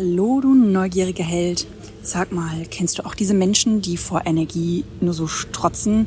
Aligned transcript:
Hallo, 0.00 0.40
du 0.40 0.54
neugieriger 0.54 1.24
Held. 1.24 1.66
Sag 2.02 2.32
mal, 2.32 2.64
kennst 2.70 2.98
du 2.98 3.04
auch 3.04 3.14
diese 3.14 3.34
Menschen, 3.34 3.82
die 3.82 3.98
vor 3.98 4.22
Energie 4.24 4.82
nur 5.02 5.12
so 5.12 5.26
strotzen, 5.26 6.06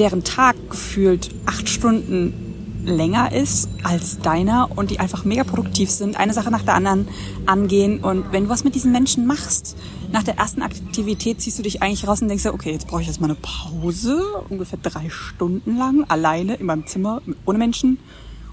deren 0.00 0.24
Tag 0.24 0.56
gefühlt 0.68 1.30
acht 1.46 1.68
Stunden 1.68 2.82
länger 2.84 3.30
ist 3.30 3.68
als 3.84 4.18
deiner 4.18 4.70
und 4.74 4.90
die 4.90 4.98
einfach 4.98 5.24
mega 5.24 5.44
produktiv 5.44 5.88
sind, 5.88 6.18
eine 6.18 6.32
Sache 6.32 6.50
nach 6.50 6.62
der 6.62 6.74
anderen 6.74 7.06
angehen. 7.46 8.00
Und 8.00 8.32
wenn 8.32 8.44
du 8.44 8.50
was 8.50 8.64
mit 8.64 8.74
diesen 8.74 8.90
Menschen 8.90 9.24
machst, 9.24 9.76
nach 10.10 10.24
der 10.24 10.38
ersten 10.38 10.60
Aktivität 10.60 11.40
ziehst 11.40 11.60
du 11.60 11.62
dich 11.62 11.82
eigentlich 11.82 12.08
raus 12.08 12.20
und 12.22 12.26
denkst 12.26 12.42
dir, 12.42 12.52
okay, 12.52 12.72
jetzt 12.72 12.88
brauche 12.88 13.02
ich 13.02 13.06
jetzt 13.06 13.20
mal 13.20 13.28
eine 13.28 13.38
Pause, 13.40 14.20
ungefähr 14.48 14.80
drei 14.82 15.10
Stunden 15.10 15.78
lang, 15.78 16.06
alleine 16.08 16.56
in 16.56 16.66
meinem 16.66 16.88
Zimmer, 16.88 17.22
ohne 17.46 17.58
Menschen, 17.58 17.98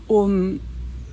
um 0.05 0.59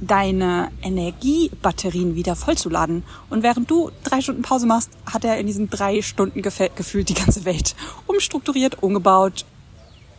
deine 0.00 0.70
Energiebatterien 0.82 2.14
wieder 2.14 2.36
vollzuladen. 2.36 3.04
Und 3.30 3.42
während 3.42 3.70
du 3.70 3.90
drei 4.02 4.20
Stunden 4.20 4.42
Pause 4.42 4.66
machst, 4.66 4.90
hat 5.06 5.24
er 5.24 5.38
in 5.38 5.46
diesen 5.46 5.70
drei 5.70 6.02
Stunden 6.02 6.42
gefühlt 6.42 7.08
die 7.08 7.14
ganze 7.14 7.44
Welt 7.44 7.74
umstrukturiert, 8.06 8.82
umgebaut 8.82 9.44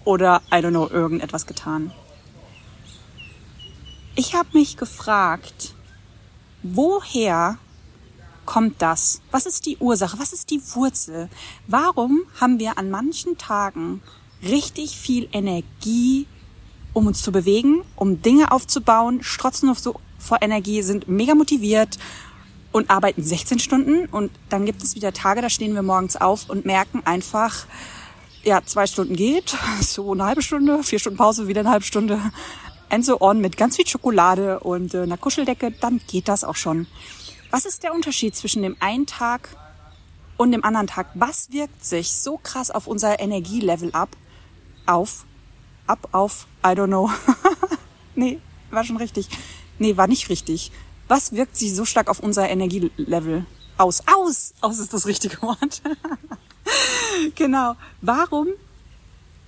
oder, 0.04 0.42
I 0.52 0.56
don't 0.56 0.70
know, 0.70 0.88
irgendetwas 0.90 1.46
getan. 1.46 1.92
Ich 4.16 4.34
habe 4.34 4.50
mich 4.54 4.78
gefragt, 4.78 5.74
woher 6.64 7.58
kommt 8.46 8.82
das? 8.82 9.22
Was 9.32 9.46
ist 9.46 9.66
die 9.66 9.78
Ursache? 9.78 10.20
Was 10.20 10.32
ist 10.32 10.52
die 10.52 10.62
Wurzel? 10.74 11.30
Warum 11.68 12.22
haben 12.40 12.60
wir 12.60 12.78
an 12.78 12.90
manchen 12.90 13.38
Tagen 13.38 14.02
richtig 14.42 14.96
viel 14.98 15.28
Energie, 15.32 16.28
um 16.96 17.08
uns 17.08 17.22
zu 17.22 17.32
bewegen, 17.32 17.82
um 17.98 18.22
Dinge 18.22 18.52
aufzubauen, 18.52 19.22
strotzen 19.22 19.70
auf 19.70 19.80
so 19.80 20.00
vor 20.18 20.42
Energie, 20.42 20.82
sind 20.82 21.10
mega 21.10 21.36
motiviert 21.36 22.00
und 22.72 22.90
arbeiten 22.90 23.22
16 23.22 23.60
Stunden 23.60 24.06
und 24.06 24.32
dann 24.50 24.66
gibt 24.66 24.82
es 24.82 24.96
wieder 24.96 25.12
Tage, 25.12 25.42
da 25.42 25.50
stehen 25.50 25.76
wir 25.76 25.84
morgens 25.84 26.16
auf 26.16 26.50
und 26.50 26.66
merken 26.66 27.02
einfach, 27.06 27.66
ja, 28.44 28.62
zwei 28.66 28.88
Stunden 28.88 29.16
geht, 29.16 29.58
so 29.82 30.14
eine 30.14 30.24
halbe 30.24 30.42
Stunde, 30.42 30.84
vier 30.84 31.00
Stunden 31.00 31.18
Pause, 31.18 31.50
wieder 31.50 31.62
eine 31.62 31.70
halbe 31.70 31.86
Stunde 31.86 32.20
and 32.90 33.04
so 33.04 33.20
on 33.20 33.42
mit 33.42 33.58
ganz 33.58 33.76
viel 33.76 33.88
Schokolade 33.88 34.62
und 34.62 34.94
äh, 34.94 35.02
einer 35.02 35.18
Kuscheldecke, 35.18 35.72
dann 35.72 36.00
geht 36.08 36.30
das 36.30 36.46
auch 36.46 36.56
schon. 36.56 36.88
Was 37.52 37.66
ist 37.66 37.84
der 37.84 37.94
Unterschied 37.94 38.36
zwischen 38.38 38.62
dem 38.62 38.78
einen 38.80 39.06
Tag 39.06 39.50
und 40.38 40.54
dem 40.54 40.64
anderen 40.64 40.88
Tag? 40.88 41.08
Was 41.14 41.52
wirkt 41.52 41.84
sich 41.84 42.14
so 42.14 42.38
krass 42.38 42.72
auf 42.72 42.88
unser 42.88 43.20
Energielevel 43.20 43.92
ab? 43.92 44.16
Auf? 44.86 45.26
Ab, 45.88 46.10
auf? 46.12 46.48
I 46.64 46.70
don't 46.70 46.88
know. 46.88 47.12
nee, 48.16 48.40
war 48.72 48.84
schon 48.84 48.98
richtig. 48.98 49.28
Nee, 49.80 49.98
war 49.98 50.08
nicht 50.08 50.30
richtig. 50.30 50.72
Was 51.08 51.34
wirkt 51.34 51.56
sich 51.58 51.76
so 51.76 51.86
stark 51.86 52.10
auf 52.10 52.20
unser 52.20 52.50
Energielevel 52.50 53.46
aus? 53.78 54.02
Aus! 54.08 54.54
Aus 54.62 54.80
ist 54.80 54.94
das 54.94 55.06
richtige 55.06 55.42
Wort. 55.42 55.82
genau. 57.36 57.76
Warum 58.02 58.48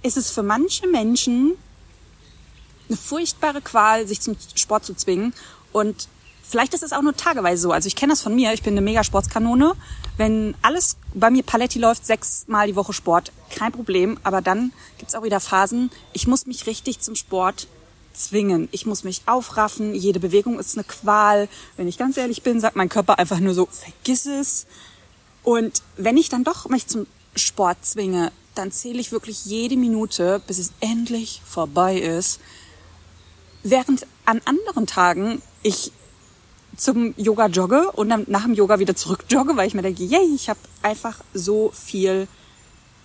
ist 0.03 0.17
es 0.17 0.29
für 0.29 0.43
manche 0.43 0.87
Menschen 0.87 1.55
eine 2.87 2.97
furchtbare 2.97 3.61
Qual, 3.61 4.07
sich 4.07 4.21
zum 4.21 4.35
Sport 4.55 4.85
zu 4.85 4.93
zwingen. 4.93 5.33
Und 5.71 6.07
vielleicht 6.43 6.73
ist 6.73 6.83
es 6.83 6.93
auch 6.93 7.01
nur 7.01 7.15
tageweise 7.15 7.61
so. 7.61 7.71
Also 7.71 7.87
ich 7.87 7.95
kenne 7.95 8.13
das 8.13 8.21
von 8.21 8.35
mir. 8.35 8.53
Ich 8.53 8.63
bin 8.63 8.73
eine 8.73 8.81
mega 8.81 9.03
Sportskanone. 9.03 9.73
Wenn 10.17 10.55
alles 10.63 10.97
bei 11.13 11.29
mir 11.29 11.43
Paletti 11.43 11.79
läuft, 11.79 12.05
sechsmal 12.05 12.67
die 12.67 12.75
Woche 12.75 12.93
Sport, 12.93 13.31
kein 13.55 13.71
Problem. 13.71 14.19
Aber 14.23 14.41
dann 14.41 14.73
gibt's 14.97 15.15
auch 15.15 15.23
wieder 15.23 15.39
Phasen, 15.39 15.91
ich 16.13 16.27
muss 16.27 16.47
mich 16.47 16.65
richtig 16.65 16.99
zum 16.99 17.15
Sport 17.15 17.67
zwingen. 18.13 18.67
Ich 18.71 18.85
muss 18.85 19.03
mich 19.03 19.21
aufraffen. 19.27 19.93
Jede 19.93 20.19
Bewegung 20.19 20.59
ist 20.59 20.75
eine 20.75 20.83
Qual. 20.83 21.47
Wenn 21.77 21.87
ich 21.87 21.97
ganz 21.97 22.17
ehrlich 22.17 22.41
bin, 22.41 22.59
sagt 22.59 22.75
mein 22.75 22.89
Körper 22.89 23.19
einfach 23.19 23.39
nur 23.39 23.53
so, 23.53 23.67
vergiss 23.71 24.25
es. 24.25 24.65
Und 25.43 25.81
wenn 25.95 26.17
ich 26.17 26.29
dann 26.29 26.43
doch 26.43 26.67
mich 26.67 26.87
zum 26.87 27.05
Sport 27.35 27.77
zwinge, 27.85 28.31
dann 28.55 28.71
zähle 28.71 28.99
ich 28.99 29.11
wirklich 29.11 29.45
jede 29.45 29.77
Minute, 29.77 30.41
bis 30.47 30.57
es 30.57 30.71
endlich 30.79 31.41
vorbei 31.45 31.99
ist. 31.99 32.39
Während 33.63 34.07
an 34.25 34.41
anderen 34.45 34.87
Tagen 34.87 35.41
ich 35.61 35.91
zum 36.77 37.13
Yoga 37.17 37.47
jogge 37.47 37.91
und 37.91 38.09
dann 38.09 38.25
nach 38.27 38.43
dem 38.43 38.53
Yoga 38.53 38.79
wieder 38.79 38.95
zurück 38.95 39.25
jogge, 39.29 39.57
weil 39.57 39.67
ich 39.67 39.73
mir 39.73 39.81
denke, 39.81 40.03
yay, 40.03 40.33
ich 40.33 40.49
habe 40.49 40.59
einfach 40.81 41.19
so 41.33 41.71
viel 41.73 42.27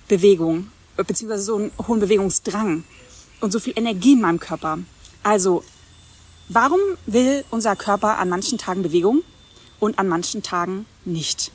Bewegung, 0.08 0.70
beziehungsweise 0.96 1.42
so 1.42 1.56
einen 1.56 1.72
hohen 1.88 2.00
Bewegungsdrang 2.00 2.84
und 3.40 3.52
so 3.52 3.58
viel 3.58 3.72
Energie 3.76 4.12
in 4.12 4.20
meinem 4.20 4.38
Körper. 4.38 4.78
Also, 5.22 5.64
warum 6.48 6.80
will 7.06 7.44
unser 7.50 7.74
Körper 7.76 8.18
an 8.18 8.28
manchen 8.28 8.58
Tagen 8.58 8.82
Bewegung 8.82 9.22
und 9.80 9.98
an 9.98 10.08
manchen 10.08 10.42
Tagen 10.42 10.86
nicht? 11.04 11.50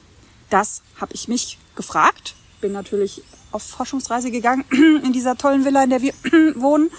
Das 0.50 0.82
habe 1.00 1.14
ich 1.14 1.28
mich 1.28 1.60
gefragt. 1.76 2.36
Bin 2.62 2.72
natürlich 2.72 3.22
auf 3.52 3.64
Forschungsreise 3.64 4.32
gegangen 4.32 4.66
in 5.04 5.14
dieser 5.14 5.38
tollen 5.38 5.64
Villa, 5.66 5.84
in 5.84 5.92
der 5.92 6.02
wir 6.02 6.14
wohnen 6.56 6.90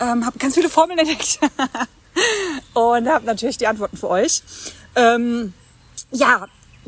ähm, 0.00 0.24
habe 0.24 0.38
ganz 0.38 0.54
viele 0.54 0.68
Formeln 0.68 0.98
entdeckt 0.98 1.38
und 2.74 3.08
habe 3.08 3.26
natürlich 3.26 3.58
die 3.58 3.66
Antworten 3.66 3.96
für 3.96 4.08
euch. 4.08 4.42
Ähm, 4.96 5.52
ja, 6.10 6.46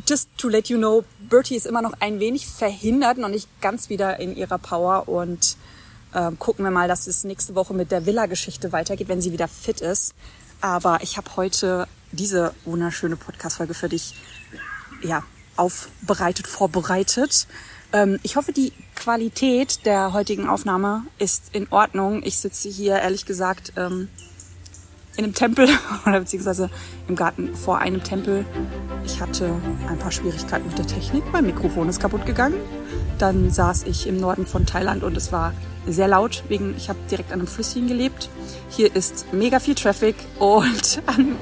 just 0.09 0.29
to 0.37 0.49
let 0.49 0.69
you 0.69 0.79
know, 0.79 1.05
Bertie 1.21 1.57
ist 1.57 1.67
immer 1.67 1.83
noch 1.83 1.95
ein 2.01 2.21
wenig 2.21 2.47
verhindert, 2.47 3.19
noch 3.19 3.29
nicht 3.29 3.49
ganz 3.61 3.89
wieder 3.89 4.19
in 4.21 4.37
ihrer 4.37 4.59
Power 4.59 5.09
und 5.09 5.57
ähm, 6.15 6.39
gucken 6.39 6.65
wir 6.65 6.71
mal, 6.71 6.89
dass 6.89 7.07
es 7.07 7.25
nächste 7.25 7.55
Woche 7.55 7.75
mit 7.75 7.91
der 7.91 8.07
Villa-Geschichte 8.07 8.73
weitergeht, 8.73 9.09
wenn 9.09 9.21
sie 9.21 9.33
wieder 9.33 9.49
fit 9.49 9.81
ist. 9.81 10.15
Aber 10.61 10.99
ich 11.03 11.17
habe 11.17 11.29
heute 11.37 11.89
diese 12.13 12.55
wunderschöne 12.65 13.17
Podcast-Folge 13.17 13.75
für 13.75 13.89
dich 13.89 14.15
ja, 15.03 15.23
aufbereitet, 15.57 16.47
vorbereitet. 16.47 17.47
Ähm, 17.93 18.21
ich 18.23 18.37
hoffe, 18.37 18.53
die 18.53 18.73
Qualität 18.95 19.85
der 19.87 20.13
heutigen 20.13 20.49
Aufnahme 20.49 21.05
ist 21.19 21.45
in 21.53 21.67
Ordnung. 21.71 22.23
Ich 22.25 22.39
sitze 22.39 22.69
hier 22.69 22.97
ehrlich 22.97 23.27
gesagt 23.27 23.73
ähm, 23.77 24.09
in 25.17 25.25
einem 25.25 25.35
Tempel 25.35 25.69
oder 26.07 26.21
beziehungsweise 26.21 26.71
im 27.09 27.17
Garten 27.17 27.55
vor 27.55 27.79
einem 27.79 28.03
Tempel. 28.03 28.45
Ich 29.05 29.21
hatte 29.21 29.55
ein 29.89 29.99
paar 29.99 30.13
Schwierigkeiten 30.13 30.69
mit 30.69 30.79
der 30.79 30.87
Technik. 30.87 31.25
Mein 31.33 31.47
Mikrofon 31.47 31.89
ist 31.89 32.01
kaputt 32.01 32.27
gegangen. 32.27 32.57
Dann 33.19 33.51
saß 33.51 33.85
ich 33.85 34.07
im 34.07 34.19
Norden 34.19 34.47
von 34.47 34.67
Thailand 34.67 35.03
und 35.03 35.17
es 35.17 35.33
war 35.33 35.53
sehr 35.87 36.09
laut, 36.09 36.45
wegen 36.49 36.75
ich 36.77 36.89
habe 36.89 36.99
direkt 37.11 37.33
an 37.33 37.41
einem 37.41 37.49
Flüsschen 37.49 37.89
gelebt. 37.89 38.29
Hier 38.71 38.95
ist 38.95 39.33
mega 39.33 39.59
viel 39.59 39.75
Traffic 39.75 40.15
und 40.39 41.03
an, 41.07 41.37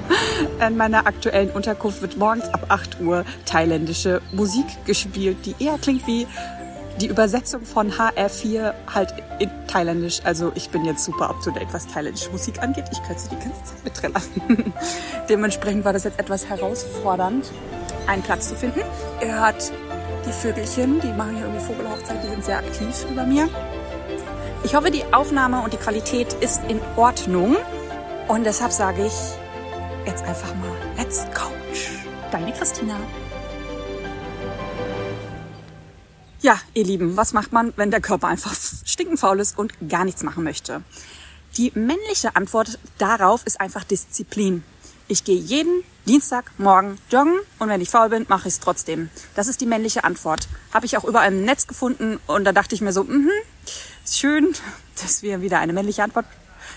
an 0.59 0.77
meiner 0.77 1.05
aktuellen 1.07 1.51
Unterkunft 1.51 2.01
wird 2.01 2.17
morgens 2.17 2.45
ab 2.49 2.65
8 2.69 3.01
Uhr 3.01 3.23
thailändische 3.45 4.21
Musik 4.31 4.65
gespielt, 4.85 5.37
die 5.45 5.55
eher 5.63 5.77
klingt 5.77 6.05
wie 6.07 6.27
die 7.01 7.07
Übersetzung 7.07 7.65
von 7.65 7.91
HR4 7.91 8.73
halt 8.93 9.13
in 9.39 9.49
Thailändisch. 9.67 10.21
Also 10.23 10.51
ich 10.53 10.69
bin 10.69 10.85
jetzt 10.85 11.03
super 11.03 11.31
up 11.31 11.41
to 11.41 11.49
date, 11.49 11.67
was 11.71 11.87
thailändische 11.87 12.29
Musik 12.29 12.61
angeht. 12.61 12.85
Ich 12.91 13.01
könnte 13.03 13.23
sie 13.23 13.29
die 13.29 13.39
ganze 13.39 13.63
Zeit 13.63 13.83
mitträllern. 13.83 14.73
Dementsprechend 15.29 15.83
war 15.83 15.93
das 15.93 16.03
jetzt 16.03 16.19
etwas 16.19 16.47
herausfordernd, 16.47 17.51
einen 18.05 18.21
Platz 18.21 18.49
zu 18.49 18.55
finden. 18.55 18.81
Ihr 19.19 19.39
hört 19.39 19.71
die 20.27 20.31
Vögelchen, 20.31 21.01
die 21.01 21.11
machen 21.13 21.35
hier 21.35 21.45
irgendwie 21.45 21.65
Vogelhochzeit, 21.65 22.23
die 22.23 22.27
sind 22.27 22.45
sehr 22.45 22.59
aktiv 22.59 23.05
über 23.11 23.23
mir. 23.23 23.49
Ich 24.63 24.75
hoffe, 24.75 24.91
die 24.91 25.03
Aufnahme 25.11 25.63
und 25.63 25.73
die 25.73 25.77
Qualität 25.77 26.33
ist 26.33 26.61
in 26.67 26.79
Ordnung. 26.97 27.57
Und 28.27 28.45
deshalb 28.45 28.71
sage 28.71 29.07
ich 29.07 29.13
jetzt 30.05 30.23
einfach 30.23 30.53
mal, 30.55 30.71
let's 30.97 31.25
coach. 31.33 31.89
Deine 32.31 32.53
Christina. 32.53 32.95
Ja, 36.43 36.59
ihr 36.73 36.85
Lieben, 36.85 37.17
was 37.17 37.33
macht 37.33 37.51
man, 37.51 37.71
wenn 37.75 37.91
der 37.91 38.01
Körper 38.01 38.27
einfach 38.27 38.55
stinkenfaul 38.83 39.39
ist 39.39 39.59
und 39.59 39.73
gar 39.87 40.05
nichts 40.05 40.23
machen 40.23 40.43
möchte? 40.43 40.81
Die 41.55 41.71
männliche 41.75 42.35
Antwort 42.35 42.79
darauf 42.97 43.45
ist 43.45 43.61
einfach 43.61 43.83
Disziplin. 43.83 44.63
Ich 45.07 45.23
gehe 45.23 45.37
jeden 45.37 45.83
Dienstagmorgen 46.07 46.97
joggen 47.11 47.39
und 47.59 47.69
wenn 47.69 47.79
ich 47.79 47.91
faul 47.91 48.09
bin, 48.09 48.25
mache 48.27 48.47
ich 48.47 48.55
es 48.55 48.59
trotzdem. 48.59 49.11
Das 49.35 49.47
ist 49.47 49.61
die 49.61 49.67
männliche 49.67 50.03
Antwort. 50.03 50.47
Habe 50.73 50.87
ich 50.87 50.97
auch 50.97 51.03
überall 51.03 51.31
im 51.31 51.45
Netz 51.45 51.67
gefunden 51.67 52.19
und 52.25 52.43
da 52.43 52.53
dachte 52.53 52.73
ich 52.73 52.81
mir 52.81 52.91
so, 52.91 53.03
mhm, 53.03 53.29
ist 54.03 54.17
schön, 54.17 54.55
dass 55.03 55.21
wir 55.21 55.41
wieder 55.41 55.59
eine 55.59 55.73
männliche 55.73 56.01
Antwort 56.01 56.25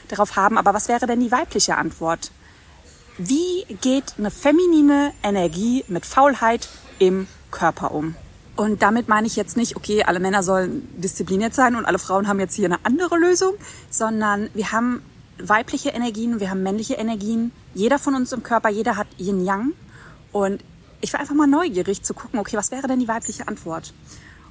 darauf 0.09 0.37
haben, 0.37 0.59
aber 0.59 0.75
was 0.75 0.89
wäre 0.89 1.06
denn 1.06 1.21
die 1.21 1.33
weibliche 1.33 1.79
Antwort? 1.79 2.33
Wie 3.17 3.65
geht 3.81 4.15
eine 4.19 4.31
feminine 4.31 5.15
Energie 5.23 5.87
mit 5.89 6.05
Faulheit 6.05 6.69
im 6.99 7.29
Körper 7.50 7.93
um? 7.93 8.15
Und 8.56 8.83
damit 8.83 9.09
meine 9.09 9.27
ich 9.27 9.37
jetzt 9.37 9.56
nicht, 9.56 9.77
okay, 9.77 10.05
alle 10.05 10.21
Männer 10.21 10.43
sollen 10.43 10.89
diszipliniert 11.01 11.55
sein 11.55 11.75
und 11.75 11.87
alle 11.87 11.99
Frauen 11.99 12.29
haben 12.29 12.39
jetzt 12.39 12.55
hier 12.55 12.67
eine 12.67 12.79
andere 12.85 13.17
Lösung, 13.19 13.55
sondern 13.91 14.49
wir 14.55 14.71
haben 14.71 15.03
weibliche 15.39 15.91
Energien, 15.91 16.39
wir 16.39 16.51
haben 16.51 16.62
männliche 16.62 16.95
Energien. 16.95 17.51
Jeder 17.75 17.99
von 17.99 18.15
uns 18.15 18.33
im 18.33 18.43
Körper, 18.43 18.69
jeder 18.69 18.97
hat 18.97 19.09
Yin 19.19 19.45
Yang. 19.45 19.73
Und 20.31 20.62
ich 21.01 21.12
war 21.12 21.21
einfach 21.21 21.35
mal 21.35 21.49
neugierig 21.49 22.03
zu 22.03 22.15
gucken, 22.15 22.39
okay, 22.39 22.56
was 22.56 22.71
wäre 22.71 22.87
denn 22.87 23.01
die 23.01 23.09
weibliche 23.09 23.49
Antwort? 23.49 23.93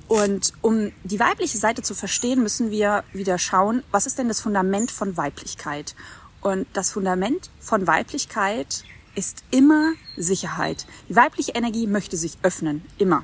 Und 0.09 0.51
um 0.61 0.91
die 1.03 1.19
weibliche 1.19 1.57
Seite 1.57 1.81
zu 1.81 1.95
verstehen, 1.95 2.43
müssen 2.43 2.71
wir 2.71 3.03
wieder 3.13 3.37
schauen, 3.37 3.83
was 3.91 4.05
ist 4.05 4.19
denn 4.19 4.27
das 4.27 4.41
Fundament 4.41 4.91
von 4.91 5.15
Weiblichkeit? 5.15 5.95
Und 6.41 6.67
das 6.73 6.91
Fundament 6.91 7.49
von 7.61 7.87
Weiblichkeit 7.87 8.83
ist 9.15 9.43
immer 9.49 9.93
Sicherheit. 10.17 10.85
Die 11.07 11.15
weibliche 11.15 11.53
Energie 11.53 11.87
möchte 11.87 12.17
sich 12.17 12.37
öffnen, 12.43 12.83
immer. 12.97 13.23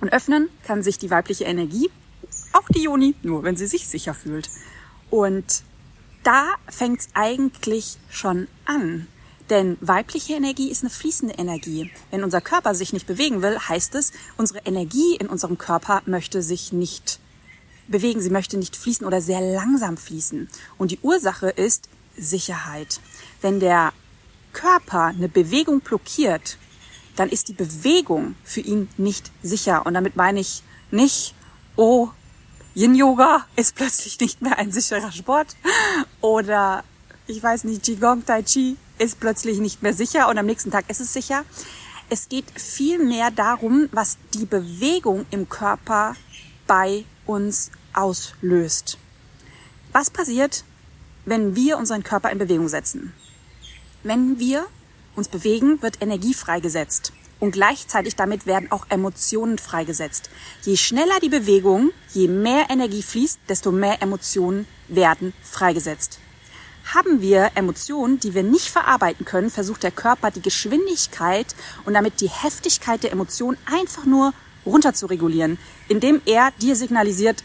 Und 0.00 0.12
öffnen 0.12 0.48
kann 0.64 0.82
sich 0.82 0.98
die 0.98 1.10
weibliche 1.10 1.44
Energie, 1.44 1.90
auch 2.52 2.68
die 2.68 2.82
Joni, 2.82 3.14
nur 3.22 3.42
wenn 3.42 3.56
sie 3.56 3.66
sich 3.66 3.86
sicher 3.86 4.14
fühlt. 4.14 4.50
Und 5.10 5.62
da 6.22 6.54
fängt's 6.68 7.08
eigentlich 7.14 7.98
schon 8.10 8.48
an. 8.64 9.06
Denn 9.48 9.78
weibliche 9.80 10.34
Energie 10.34 10.70
ist 10.70 10.82
eine 10.82 10.90
fließende 10.90 11.34
Energie. 11.34 11.90
Wenn 12.10 12.24
unser 12.24 12.40
Körper 12.40 12.74
sich 12.74 12.92
nicht 12.92 13.06
bewegen 13.06 13.42
will, 13.42 13.58
heißt 13.58 13.94
es, 13.94 14.12
unsere 14.36 14.60
Energie 14.64 15.14
in 15.16 15.28
unserem 15.28 15.56
Körper 15.56 16.02
möchte 16.06 16.42
sich 16.42 16.72
nicht 16.72 17.20
bewegen, 17.86 18.20
sie 18.20 18.30
möchte 18.30 18.56
nicht 18.58 18.76
fließen 18.76 19.06
oder 19.06 19.20
sehr 19.20 19.40
langsam 19.40 19.96
fließen. 19.96 20.48
Und 20.78 20.90
die 20.90 20.98
Ursache 21.00 21.48
ist 21.48 21.88
Sicherheit. 22.16 23.00
Wenn 23.40 23.60
der 23.60 23.92
Körper 24.52 25.04
eine 25.04 25.28
Bewegung 25.28 25.80
blockiert, 25.80 26.58
dann 27.16 27.28
ist 27.28 27.48
die 27.48 27.54
Bewegung 27.54 28.34
für 28.44 28.60
ihn 28.60 28.88
nicht 28.96 29.30
sicher. 29.42 29.84
Und 29.86 29.94
damit 29.94 30.16
meine 30.16 30.40
ich 30.40 30.62
nicht, 30.90 31.34
oh, 31.76 32.10
Yin-Yoga 32.74 33.46
ist 33.56 33.74
plötzlich 33.74 34.20
nicht 34.20 34.42
mehr 34.42 34.58
ein 34.58 34.70
sicherer 34.70 35.10
Sport 35.10 35.56
oder 36.20 36.84
ich 37.26 37.42
weiß 37.42 37.64
nicht, 37.64 37.82
Qigong, 37.82 38.24
Tai 38.24 38.42
Chi 38.42 38.76
ist 38.98 39.18
plötzlich 39.18 39.58
nicht 39.58 39.82
mehr 39.82 39.94
sicher 39.94 40.28
und 40.28 40.38
am 40.38 40.46
nächsten 40.46 40.70
Tag 40.70 40.88
ist 40.90 41.00
es 41.00 41.12
sicher. 41.12 41.44
Es 42.08 42.28
geht 42.28 42.44
viel 42.54 43.02
mehr 43.02 43.30
darum, 43.30 43.88
was 43.92 44.18
die 44.34 44.44
Bewegung 44.44 45.26
im 45.30 45.48
Körper 45.48 46.14
bei 46.66 47.04
uns 47.24 47.70
auslöst. 47.94 48.98
Was 49.92 50.10
passiert, 50.10 50.62
wenn 51.24 51.56
wir 51.56 51.78
unseren 51.78 52.02
Körper 52.02 52.30
in 52.30 52.38
Bewegung 52.38 52.68
setzen? 52.68 53.12
Wenn 54.02 54.38
wir 54.38 54.66
uns 55.16 55.28
bewegen, 55.28 55.82
wird 55.82 56.02
Energie 56.02 56.34
freigesetzt. 56.34 57.12
Und 57.38 57.52
gleichzeitig 57.52 58.16
damit 58.16 58.46
werden 58.46 58.72
auch 58.72 58.86
Emotionen 58.88 59.58
freigesetzt. 59.58 60.30
Je 60.62 60.76
schneller 60.76 61.18
die 61.20 61.28
Bewegung, 61.28 61.90
je 62.12 62.28
mehr 62.28 62.66
Energie 62.70 63.02
fließt, 63.02 63.40
desto 63.48 63.72
mehr 63.72 64.02
Emotionen 64.02 64.66
werden 64.88 65.34
freigesetzt. 65.42 66.18
Haben 66.94 67.20
wir 67.20 67.50
Emotionen, 67.56 68.20
die 68.20 68.32
wir 68.32 68.44
nicht 68.44 68.68
verarbeiten 68.68 69.26
können, 69.26 69.50
versucht 69.50 69.82
der 69.82 69.90
Körper 69.90 70.30
die 70.30 70.40
Geschwindigkeit 70.40 71.54
und 71.84 71.94
damit 71.94 72.20
die 72.20 72.30
Heftigkeit 72.30 73.02
der 73.02 73.12
Emotionen 73.12 73.58
einfach 73.66 74.04
nur 74.04 74.32
runter 74.64 74.94
zu 74.94 75.06
regulieren, 75.06 75.58
indem 75.88 76.22
er 76.26 76.52
dir 76.60 76.76
signalisiert, 76.76 77.42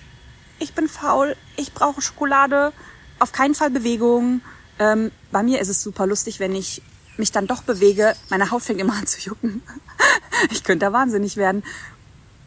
ich 0.60 0.74
bin 0.74 0.88
faul, 0.88 1.36
ich 1.58 1.74
brauche 1.74 2.02
Schokolade, 2.02 2.72
auf 3.20 3.32
keinen 3.32 3.56
Fall 3.56 3.72
Bewegung. 3.72 4.42
Ähm, 4.80 5.12
bei 5.32 5.42
mir 5.44 5.60
ist 5.60 5.70
es 5.70 5.82
super 5.82 6.06
lustig, 6.06 6.40
wenn 6.40 6.56
ich 6.56 6.82
mich 7.18 7.32
dann 7.32 7.48
doch 7.48 7.64
bewege. 7.64 8.16
Meine 8.30 8.52
Haut 8.52 8.64
fängt 8.64 8.80
immer 8.80 8.94
an 8.94 9.08
zu 9.08 9.20
jucken. 9.20 9.62
ich 10.52 10.64
könnte 10.64 10.86
da 10.86 10.94
wahnsinnig 10.94 11.38
werden. 11.38 11.64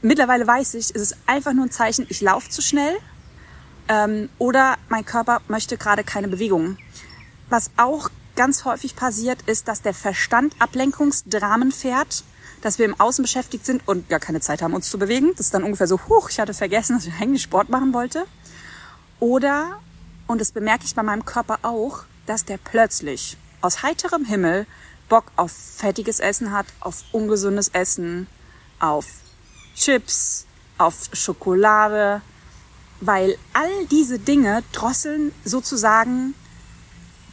Mittlerweile 0.02 0.46
weiß 0.46 0.74
ich, 0.74 0.94
es 0.94 1.02
ist 1.02 1.16
einfach 1.26 1.52
nur 1.52 1.66
ein 1.66 1.70
Zeichen, 1.70 2.06
ich 2.08 2.20
laufe 2.20 2.50
zu 2.50 2.60
schnell 2.60 2.96
ähm, 3.88 4.28
oder 4.38 4.76
mein 4.88 5.04
Körper 5.04 5.40
möchte 5.48 5.76
gerade 5.76 6.04
keine 6.04 6.28
Bewegung. 6.28 6.76
Was 7.48 7.70
auch 7.76 8.10
ganz 8.36 8.64
häufig 8.64 8.96
passiert, 8.96 9.42
ist, 9.42 9.68
dass 9.68 9.82
der 9.82 9.94
Verstand 9.94 10.54
Ablenkungsdramen 10.58 11.72
fährt 11.72 12.24
dass 12.64 12.78
wir 12.78 12.86
im 12.86 12.98
Außen 12.98 13.22
beschäftigt 13.22 13.66
sind 13.66 13.86
und 13.86 14.08
gar 14.08 14.20
keine 14.20 14.40
Zeit 14.40 14.62
haben, 14.62 14.72
uns 14.72 14.88
zu 14.88 14.98
bewegen. 14.98 15.32
Das 15.32 15.46
ist 15.46 15.54
dann 15.54 15.64
ungefähr 15.64 15.86
so, 15.86 16.00
huch, 16.08 16.30
ich 16.30 16.40
hatte 16.40 16.54
vergessen, 16.54 16.96
dass 16.96 17.06
ich 17.06 17.12
eigentlich 17.20 17.42
Sport 17.42 17.68
machen 17.68 17.92
wollte. 17.92 18.24
Oder, 19.20 19.80
und 20.26 20.40
das 20.40 20.50
bemerke 20.50 20.84
ich 20.86 20.94
bei 20.94 21.02
meinem 21.02 21.26
Körper 21.26 21.58
auch, 21.60 22.04
dass 22.24 22.46
der 22.46 22.56
plötzlich 22.56 23.36
aus 23.64 23.82
heiterem 23.82 24.24
Himmel 24.24 24.66
Bock 25.08 25.32
auf 25.36 25.52
fettiges 25.52 26.20
Essen 26.20 26.52
hat, 26.52 26.66
auf 26.80 27.04
ungesundes 27.12 27.68
Essen, 27.68 28.26
auf 28.78 29.06
Chips, 29.76 30.46
auf 30.78 31.10
Schokolade, 31.12 32.22
weil 33.00 33.36
all 33.52 33.86
diese 33.90 34.18
Dinge 34.18 34.62
drosseln 34.72 35.32
sozusagen 35.44 36.34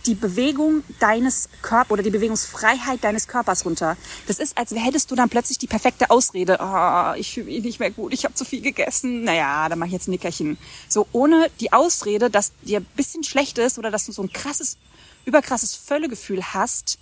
die 0.05 0.15
Bewegung 0.15 0.83
deines 0.99 1.47
Körpers 1.61 1.91
oder 1.91 2.03
die 2.03 2.09
Bewegungsfreiheit 2.09 3.03
deines 3.03 3.27
Körpers 3.27 3.65
runter. 3.65 3.97
Das 4.27 4.39
ist, 4.39 4.57
als 4.57 4.71
hättest 4.71 5.11
du 5.11 5.15
dann 5.15 5.29
plötzlich 5.29 5.59
die 5.59 5.67
perfekte 5.67 6.09
Ausrede. 6.09 6.57
Oh, 6.59 7.13
ich 7.15 7.33
fühle 7.33 7.45
mich 7.45 7.63
nicht 7.63 7.79
mehr 7.79 7.91
gut, 7.91 8.13
ich 8.13 8.25
habe 8.25 8.33
zu 8.33 8.43
viel 8.43 8.61
gegessen. 8.61 9.23
Naja, 9.23 9.69
dann 9.69 9.77
mache 9.77 9.87
ich 9.87 9.93
jetzt 9.93 10.07
ein 10.07 10.11
Nickerchen. 10.11 10.57
So 10.89 11.07
ohne 11.11 11.51
die 11.59 11.71
Ausrede, 11.71 12.29
dass 12.29 12.51
dir 12.63 12.79
ein 12.79 12.87
bisschen 12.95 13.23
schlecht 13.23 13.59
ist 13.59 13.77
oder 13.77 13.91
dass 13.91 14.05
du 14.05 14.11
so 14.11 14.23
ein 14.23 14.33
krasses, 14.33 14.77
überkrasses 15.25 15.75
Völlegefühl 15.75 16.43
hast. 16.53 16.97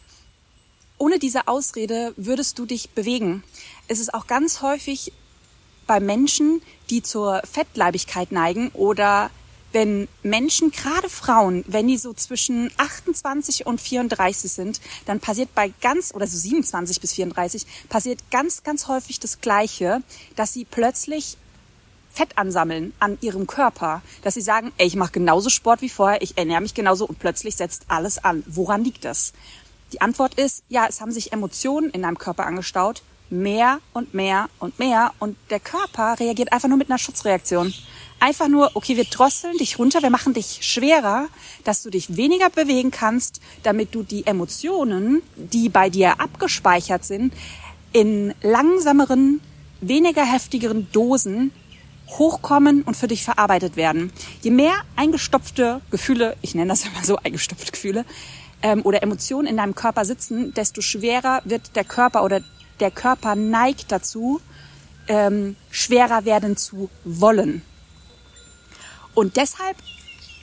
Ohne 0.98 1.20
diese 1.20 1.48
Ausrede 1.48 2.14
würdest 2.18 2.60
du 2.60 2.66
dich 2.66 2.90
bewegen. 2.90 3.44
Es 3.88 4.00
ist 4.00 4.14
auch 4.14 4.28
ganz 4.28 4.62
häufig 4.62 5.14
bei 5.88 6.00
Menschen, 6.00 6.62
die 6.90 7.02
zur 7.02 7.42
Fettleibigkeit 7.52 8.32
neigen 8.32 8.70
oder 8.74 9.32
wenn 9.72 10.08
Menschen, 10.24 10.72
gerade 10.72 11.10
Frauen, 11.10 11.64
wenn 11.68 11.88
die 11.88 11.98
so 11.98 12.14
zwischen 12.14 12.72
28 12.78 13.66
und 13.66 13.80
34 13.80 14.52
sind, 14.52 14.82
dann 15.06 15.20
passiert 15.20 15.54
bei 15.54 15.72
ganz, 15.82 16.14
oder 16.14 16.26
so 16.26 16.38
27 16.38 17.00
bis 17.00 17.14
34, 17.14 17.66
passiert 17.88 18.20
ganz, 18.32 18.64
ganz 18.64 18.88
häufig 18.88 19.20
das 19.20 19.42
Gleiche, 19.42 20.02
dass 20.36 20.54
sie 20.54 20.66
plötzlich 20.66 21.38
Fett 22.10 22.38
ansammeln 22.38 22.94
an 23.00 23.18
ihrem 23.22 23.48
Körper, 23.48 24.02
dass 24.24 24.34
sie 24.34 24.42
sagen, 24.42 24.72
ey, 24.78 24.88
ich 24.88 24.96
mache 24.96 25.12
genauso 25.12 25.50
Sport 25.50 25.82
wie 25.82 25.90
vorher, 25.90 26.22
ich 26.22 26.38
ernähre 26.38 26.62
mich 26.62 26.74
genauso 26.74 27.06
und 27.06 27.20
plötzlich 27.20 27.56
setzt 27.56 27.86
alles 27.88 28.24
an. 28.24 28.44
Woran 28.48 28.84
liegt 28.84 29.06
das? 29.06 29.34
Die 29.94 30.02
Antwort 30.02 30.36
ist, 30.36 30.64
ja, 30.70 30.86
es 30.88 31.02
haben 31.02 31.12
sich 31.12 31.32
Emotionen 31.34 31.90
in 31.90 32.02
deinem 32.02 32.18
Körper 32.18 32.46
angestaut, 32.46 33.02
mehr 33.30 33.80
und 33.94 34.14
mehr 34.14 34.50
und 34.60 34.80
mehr 34.80 35.14
und 35.20 35.38
der 35.50 35.60
Körper 35.60 36.20
reagiert 36.20 36.52
einfach 36.52 36.68
nur 36.68 36.78
mit 36.78 36.90
einer 36.90 36.98
Schutzreaktion 36.98 37.74
einfach 38.20 38.48
nur, 38.48 38.72
okay, 38.76 38.98
wir 38.98 39.06
drosseln 39.06 39.58
dich 39.58 39.80
runter, 39.80 40.02
wir 40.02 40.10
machen 40.10 40.34
dich 40.34 40.60
schwerer, 40.62 41.28
dass 41.64 41.84
du 41.84 41.90
dich 41.90 42.18
weniger 42.18 42.50
bewegen 42.50 42.92
kannst, 42.92 43.42
damit 43.64 43.96
du 43.96 44.04
die 44.04 44.26
Emotionen, 44.26 45.22
die 45.36 45.70
bei 45.70 45.90
dir 45.90 46.20
abgespeichert 46.20 47.06
sind, 47.06 47.34
in 47.92 48.34
langsameren, 48.42 49.42
weniger 49.82 50.24
heftigeren 50.24 50.92
Dosen 50.92 51.52
hochkommen 52.18 52.82
und 52.84 52.98
für 52.98 53.08
dich 53.08 53.24
verarbeitet 53.24 53.76
werden. 53.76 54.12
Je 54.42 54.52
mehr 54.52 54.74
eingestopfte 54.96 55.82
Gefühle, 55.92 56.36
ich 56.42 56.56
nenne 56.56 56.70
das 56.70 56.86
immer 56.86 57.04
so 57.04 57.18
eingestopfte 57.18 57.72
Gefühle, 57.72 58.06
ähm, 58.62 58.82
oder 58.84 59.04
Emotionen 59.04 59.48
in 59.48 59.58
deinem 59.58 59.76
Körper 59.76 60.06
sitzen, 60.06 60.54
desto 60.54 60.82
schwerer 60.82 61.42
wird 61.46 61.76
der 61.76 61.86
Körper 61.86 62.24
oder 62.24 62.42
der 62.80 62.92
Körper 62.92 63.36
neigt 63.36 63.92
dazu, 63.92 64.42
ähm, 65.08 65.56
schwerer 65.72 66.26
werden 66.26 66.58
zu 66.58 66.90
wollen. 67.04 67.62
Und 69.14 69.38
deshalb 69.38 69.78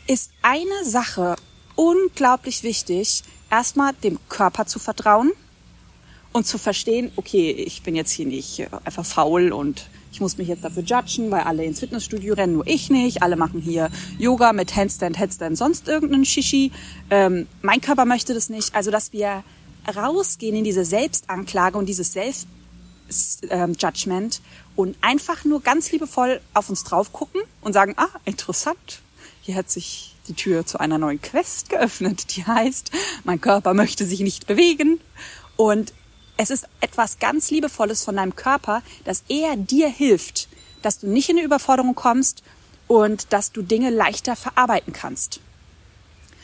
ist 0.07 0.33
eine 0.43 0.85
Sache 0.85 1.37
unglaublich 1.77 2.63
wichtig, 2.63 3.23
erstmal 3.51 3.93
dem 4.03 4.19
Körper 4.29 4.67
zu 4.67 4.79
vertrauen 4.79 5.33
und 6.33 6.47
zu 6.47 6.59
verstehen, 6.59 7.13
okay, 7.17 7.51
ich 7.51 7.83
bin 7.83 7.95
jetzt 7.95 8.11
hier 8.11 8.27
nicht 8.27 8.61
äh, 8.61 8.69
einfach 8.85 9.07
faul 9.07 9.53
und 9.53 9.89
ich 10.17 10.21
muss 10.23 10.39
mich 10.39 10.49
jetzt 10.49 10.65
dafür 10.65 10.83
judgen, 10.83 11.31
weil 11.31 11.43
alle 11.43 11.63
ins 11.63 11.81
Fitnessstudio 11.81 12.33
rennen, 12.33 12.55
nur 12.55 12.67
ich 12.67 12.89
nicht. 12.89 13.23
Alle 13.23 13.37
machen 13.37 13.61
hier 13.61 13.91
Yoga 14.17 14.55
mit 14.55 14.75
Handstand, 14.75 15.19
Headstand, 15.19 15.59
sonst 15.59 15.89
irgendeinen 15.89 16.25
Shishi. 16.25 16.73
Ähm, 17.11 17.47
mein 17.61 17.83
Körper 17.83 18.07
möchte 18.07 18.33
das 18.33 18.49
nicht. 18.49 18.75
Also, 18.75 18.91
dass 18.91 19.13
wir 19.13 19.45
rausgehen 19.95 20.57
in 20.57 20.65
diese 20.65 20.87
Selbstanklage 20.87 21.77
und 21.77 21.85
dieses 21.85 22.15
Selbstjudgment 23.11 24.41
und 24.75 24.97
einfach 25.03 25.45
nur 25.45 25.61
ganz 25.61 25.93
liebevoll 25.93 26.41
auf 26.55 26.71
uns 26.71 26.83
drauf 26.83 27.13
gucken 27.13 27.43
und 27.61 27.75
sagen, 27.75 27.93
ah, 27.99 28.09
interessant, 28.25 29.03
hier 29.43 29.57
hat 29.57 29.69
sich 29.69 30.15
die 30.29 30.35
Tür 30.35 30.65
zu 30.65 30.81
einer 30.81 30.97
neuen 30.97 31.21
Quest 31.21 31.69
geöffnet, 31.69 32.35
die 32.35 32.47
heißt, 32.47 32.91
mein 33.25 33.43
Körper 33.43 33.75
möchte 33.75 34.07
sich 34.07 34.21
nicht 34.21 34.47
bewegen 34.47 34.99
und 35.57 35.93
es 36.37 36.51
ist 36.51 36.69
etwas 36.81 37.19
ganz 37.19 37.51
Liebevolles 37.51 38.05
von 38.05 38.17
deinem 38.17 38.37
Körper, 38.37 38.83
dass 39.05 39.25
er 39.29 39.57
dir 39.57 39.89
hilft, 39.89 40.49
dass 40.83 40.99
du 40.99 41.07
nicht 41.09 41.29
in 41.29 41.37
eine 41.37 41.47
Überforderung 41.47 41.95
kommst 41.95 42.43
und 42.87 43.33
dass 43.33 43.53
du 43.53 43.63
Dinge 43.63 43.91
leichter 43.91 44.37
verarbeiten 44.37 44.93
kannst. 44.93 45.41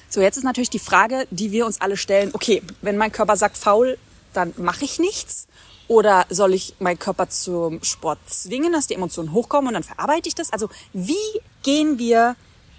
So, 0.09 0.21
jetzt 0.21 0.37
ist 0.37 0.45
natürlich 0.45 0.71
die 0.71 0.79
Frage, 0.79 1.27
die 1.31 1.53
wir 1.53 1.65
uns 1.65 1.81
alle 1.81 1.97
stellen, 1.97 2.31
okay, 2.35 2.63
wenn 2.83 2.97
mein 2.97 3.13
Körper 3.13 3.37
sagt 3.37 3.57
faul, 3.57 3.99
dann 4.33 4.53
mache 4.57 4.85
ich 4.85 4.99
nichts. 4.99 5.47
Oder 5.89 6.27
soll 6.31 6.55
ich 6.55 6.75
meinen 6.79 6.99
Körper 6.99 7.29
zum 7.29 7.83
Sport 7.83 8.19
zwingen, 8.27 8.73
dass 8.73 8.87
die 8.87 8.95
Emotionen 8.95 9.33
hochkommen 9.33 9.69
und 9.69 9.75
dann 9.75 9.83
verarbeite 9.83 10.29
ich 10.29 10.35
das? 10.35 10.53
Also 10.53 10.69
wie 10.93 11.15
gehen 11.63 11.99
wir 11.99 12.37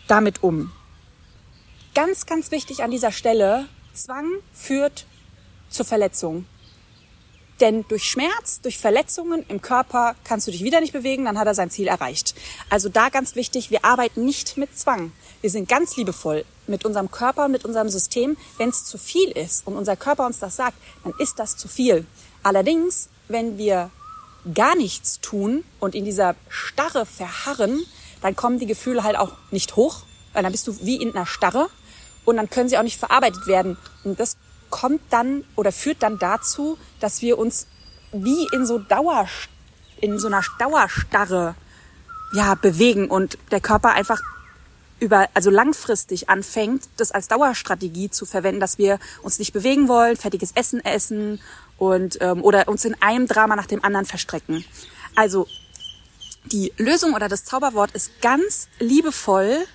damit 0.08 0.42
um? 0.42 0.72
Ganz, 1.94 2.26
ganz 2.26 2.50
wichtig 2.52 2.84
an 2.84 2.92
dieser 2.92 3.12
Stelle, 3.12 3.68
Zwang 3.94 4.28
führt 4.52 5.06
zur 5.70 5.86
Verletzung. 5.86 6.46
Denn 7.64 7.86
durch 7.88 8.04
Schmerz, 8.04 8.60
durch 8.60 8.78
Verletzungen 8.78 9.46
im 9.48 9.62
Körper 9.62 10.16
kannst 10.26 10.46
du 10.46 10.52
dich 10.52 10.66
wieder 10.66 10.82
nicht 10.82 10.92
bewegen, 10.92 11.24
dann 11.24 11.40
hat 11.40 11.48
er 11.48 11.56
sein 11.56 11.70
Ziel 11.70 11.88
erreicht. 11.88 12.36
Also 12.70 12.90
da 12.90 13.08
ganz 13.08 13.38
wichtig, 13.38 13.72
wir 13.72 13.86
arbeiten 13.86 14.26
nicht 14.26 14.58
mit 14.58 14.78
Zwang. 14.78 15.14
Wir 15.40 15.50
sind 15.50 15.70
ganz 15.70 15.96
liebevoll 15.96 16.44
mit 16.68 16.84
unserem 16.84 17.10
Körper 17.10 17.46
und 17.46 17.52
mit 17.52 17.64
unserem 17.64 17.88
System. 17.88 18.36
Wenn 18.58 18.68
es 18.68 18.84
zu 18.84 18.98
viel 18.98 19.32
ist 19.32 19.66
und 19.66 19.78
unser 19.78 19.96
Körper 19.96 20.26
uns 20.26 20.40
das 20.40 20.58
sagt, 20.58 20.76
dann 21.06 21.14
ist 21.20 21.40
das 21.40 21.56
zu 21.56 21.70
viel. 21.70 22.06
Allerdings, 22.44 23.08
wenn 23.30 23.58
wir 23.58 23.92
gar 24.54 24.76
nichts 24.76 25.22
tun 25.22 25.64
und 25.80 25.96
in 25.96 26.04
dieser 26.04 26.36
Starre 26.50 27.06
verharren, 27.06 27.82
dann 28.22 28.36
kommen 28.36 28.60
die 28.60 28.66
Gefühle 28.66 29.06
halt 29.06 29.16
auch 29.16 29.32
nicht 29.52 29.78
hoch, 29.78 30.04
weil 30.34 30.44
dann 30.44 30.52
bist 30.52 30.68
du 30.68 30.76
wie 30.82 31.02
in 31.02 31.16
einer 31.16 31.26
Starre 31.26 31.70
und 32.26 32.36
dann 32.36 32.50
können 32.50 32.68
sie 32.68 32.78
auch 32.78 32.84
nicht 32.84 33.00
verarbeitet 33.00 33.48
werden. 33.48 33.78
Und 34.04 34.20
das 34.20 34.36
kommt 34.74 35.02
dann 35.12 35.44
oder 35.56 35.72
führt 35.72 36.02
dann 36.02 36.18
dazu, 36.18 36.80
dass 37.00 37.22
wir 37.22 37.38
uns 37.38 37.68
wie 38.12 38.48
in 38.54 38.66
so 38.66 38.80
Dauer, 38.80 39.28
in 40.02 40.18
so 40.18 40.26
einer 40.26 40.42
Dauerstarre, 40.58 41.54
ja, 42.34 42.56
bewegen 42.56 43.08
und 43.08 43.38
der 43.52 43.62
Körper 43.62 43.92
einfach 43.92 44.20
über, 45.00 45.30
also 45.36 45.52
langfristig 45.52 46.28
anfängt, 46.28 46.90
das 46.98 47.12
als 47.12 47.28
Dauerstrategie 47.28 48.10
zu 48.10 48.26
verwenden, 48.26 48.60
dass 48.60 48.80
wir 48.80 48.98
uns 49.22 49.38
nicht 49.38 49.54
bewegen 49.54 49.88
wollen, 49.88 50.18
fertiges 50.18 50.52
Essen 50.56 50.84
essen 50.84 51.40
und 51.78 52.18
ähm, 52.22 52.44
oder 52.44 52.68
uns 52.68 52.84
in 52.84 53.00
einem 53.00 53.28
Drama 53.28 53.56
nach 53.56 53.68
dem 53.68 53.84
anderen 53.84 54.08
verstrecken. 54.08 54.66
Also 55.14 55.46
die 56.46 56.74
Lösung 56.78 57.14
oder 57.14 57.30
das 57.30 57.46
Zauberwort 57.46 57.92
ist 57.92 58.22
ganz 58.22 58.70
liebevoll, 58.80 59.68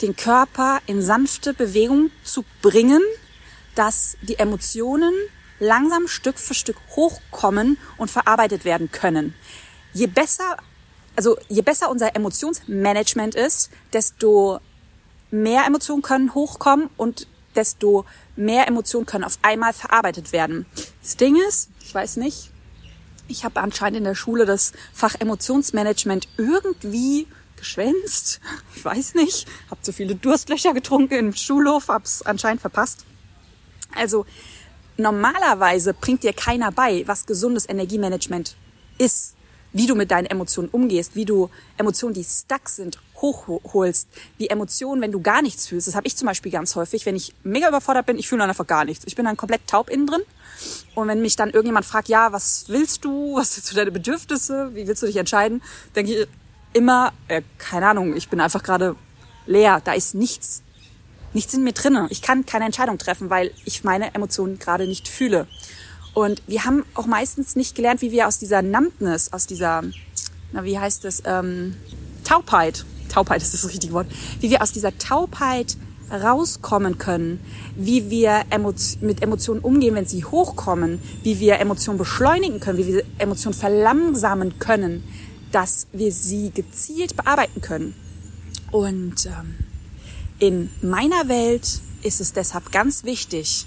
den 0.00 0.16
Körper 0.16 0.80
in 0.86 1.02
sanfte 1.02 1.52
Bewegung 1.52 2.10
zu 2.24 2.42
bringen, 2.62 3.02
dass 3.74 4.16
die 4.22 4.38
Emotionen 4.38 5.12
langsam 5.58 6.08
Stück 6.08 6.38
für 6.38 6.54
Stück 6.54 6.76
hochkommen 6.96 7.78
und 7.96 8.10
verarbeitet 8.10 8.64
werden 8.64 8.90
können. 8.90 9.34
Je 9.92 10.06
besser, 10.06 10.56
also 11.16 11.36
je 11.48 11.62
besser 11.62 11.90
unser 11.90 12.16
Emotionsmanagement 12.16 13.34
ist, 13.34 13.70
desto 13.92 14.60
mehr 15.30 15.64
Emotionen 15.66 16.02
können 16.02 16.34
hochkommen 16.34 16.88
und 16.96 17.26
desto 17.54 18.04
mehr 18.36 18.68
Emotionen 18.68 19.06
können 19.06 19.24
auf 19.24 19.38
einmal 19.42 19.72
verarbeitet 19.72 20.32
werden. 20.32 20.66
Das 21.02 21.16
Ding 21.16 21.36
ist, 21.48 21.70
ich 21.82 21.94
weiß 21.94 22.16
nicht, 22.16 22.50
ich 23.28 23.44
habe 23.44 23.60
anscheinend 23.60 23.98
in 23.98 24.04
der 24.04 24.14
Schule 24.14 24.46
das 24.46 24.72
Fach 24.92 25.14
Emotionsmanagement 25.18 26.28
irgendwie 26.36 27.26
geschwänzt. 27.56 28.40
Ich 28.74 28.84
weiß 28.84 29.14
nicht, 29.14 29.46
habe 29.70 29.82
zu 29.82 29.92
viele 29.92 30.14
Durstlöcher 30.14 30.72
getrunken 30.72 31.14
im 31.14 31.34
Schulhof, 31.34 31.88
hab's 31.88 32.22
anscheinend 32.22 32.62
verpasst. 32.62 33.04
Also 33.94 34.26
normalerweise 34.96 35.94
bringt 35.94 36.22
dir 36.22 36.32
keiner 36.32 36.72
bei, 36.72 37.04
was 37.06 37.26
gesundes 37.26 37.68
Energiemanagement 37.68 38.56
ist, 38.98 39.34
wie 39.72 39.86
du 39.86 39.94
mit 39.94 40.10
deinen 40.10 40.26
Emotionen 40.26 40.68
umgehst, 40.68 41.14
wie 41.14 41.24
du 41.24 41.48
Emotionen, 41.76 42.14
die 42.14 42.24
stuck 42.24 42.68
sind, 42.68 42.98
hochholst, 43.16 44.08
wie 44.36 44.48
Emotionen, 44.48 45.00
wenn 45.00 45.12
du 45.12 45.20
gar 45.20 45.42
nichts 45.42 45.68
fühlst. 45.68 45.86
Das 45.86 45.94
habe 45.94 46.06
ich 46.06 46.16
zum 46.16 46.26
Beispiel 46.26 46.50
ganz 46.50 46.74
häufig, 46.74 47.06
wenn 47.06 47.16
ich 47.16 47.34
mega 47.44 47.68
überfordert 47.68 48.06
bin, 48.06 48.18
ich 48.18 48.28
fühle 48.28 48.40
dann 48.40 48.50
einfach 48.50 48.66
gar 48.66 48.84
nichts. 48.84 49.04
Ich 49.06 49.14
bin 49.14 49.24
dann 49.24 49.36
komplett 49.36 49.66
taub 49.66 49.90
innen 49.90 50.06
drin. 50.06 50.22
Und 50.94 51.08
wenn 51.08 51.22
mich 51.22 51.36
dann 51.36 51.50
irgendjemand 51.50 51.86
fragt, 51.86 52.08
ja, 52.08 52.32
was 52.32 52.64
willst 52.68 53.04
du, 53.04 53.36
was 53.36 53.54
sind 53.54 53.66
so 53.66 53.76
deine 53.76 53.92
Bedürfnisse, 53.92 54.74
wie 54.74 54.86
willst 54.86 55.02
du 55.02 55.06
dich 55.06 55.16
entscheiden, 55.16 55.62
denke 55.94 56.12
ich 56.12 56.28
immer, 56.72 57.12
äh, 57.28 57.42
keine 57.58 57.88
Ahnung, 57.88 58.16
ich 58.16 58.28
bin 58.28 58.40
einfach 58.40 58.62
gerade 58.62 58.96
leer, 59.46 59.80
da 59.84 59.92
ist 59.92 60.14
nichts 60.14 60.62
nichts 61.32 61.54
in 61.54 61.64
mir 61.64 61.72
drinne. 61.72 62.06
Ich 62.10 62.22
kann 62.22 62.46
keine 62.46 62.64
Entscheidung 62.64 62.98
treffen, 62.98 63.30
weil 63.30 63.50
ich 63.64 63.84
meine 63.84 64.14
Emotionen 64.14 64.58
gerade 64.58 64.86
nicht 64.86 65.08
fühle. 65.08 65.46
Und 66.14 66.42
wir 66.46 66.64
haben 66.64 66.84
auch 66.94 67.06
meistens 67.06 67.56
nicht 67.56 67.74
gelernt, 67.74 68.02
wie 68.02 68.10
wir 68.10 68.26
aus 68.26 68.38
dieser 68.38 68.62
Numbness, 68.62 69.32
aus 69.32 69.46
dieser, 69.46 69.82
na 70.52 70.64
wie 70.64 70.78
heißt 70.78 71.04
das, 71.04 71.22
ähm, 71.24 71.76
Taubheit, 72.24 72.84
Taubheit 73.08 73.42
ist 73.42 73.54
das 73.54 73.68
richtige 73.68 73.92
Wort, 73.92 74.06
wie 74.40 74.50
wir 74.50 74.62
aus 74.62 74.72
dieser 74.72 74.96
Taubheit 74.98 75.76
rauskommen 76.10 76.98
können, 76.98 77.40
wie 77.76 78.10
wir 78.10 78.44
mit 79.00 79.22
Emotionen 79.22 79.60
umgehen, 79.60 79.94
wenn 79.94 80.06
sie 80.06 80.24
hochkommen, 80.24 81.00
wie 81.22 81.38
wir 81.38 81.60
Emotionen 81.60 81.98
beschleunigen 81.98 82.58
können, 82.58 82.78
wie 82.78 82.86
wir 82.86 83.04
Emotionen 83.18 83.54
verlangsamen 83.54 84.58
können, 84.58 85.04
dass 85.52 85.86
wir 85.92 86.12
sie 86.12 86.50
gezielt 86.50 87.16
bearbeiten 87.16 87.60
können. 87.60 87.94
Und 88.72 89.26
ähm, 89.26 89.56
in 90.40 90.70
meiner 90.82 91.28
Welt 91.28 91.80
ist 92.02 92.20
es 92.20 92.32
deshalb 92.32 92.72
ganz 92.72 93.04
wichtig, 93.04 93.66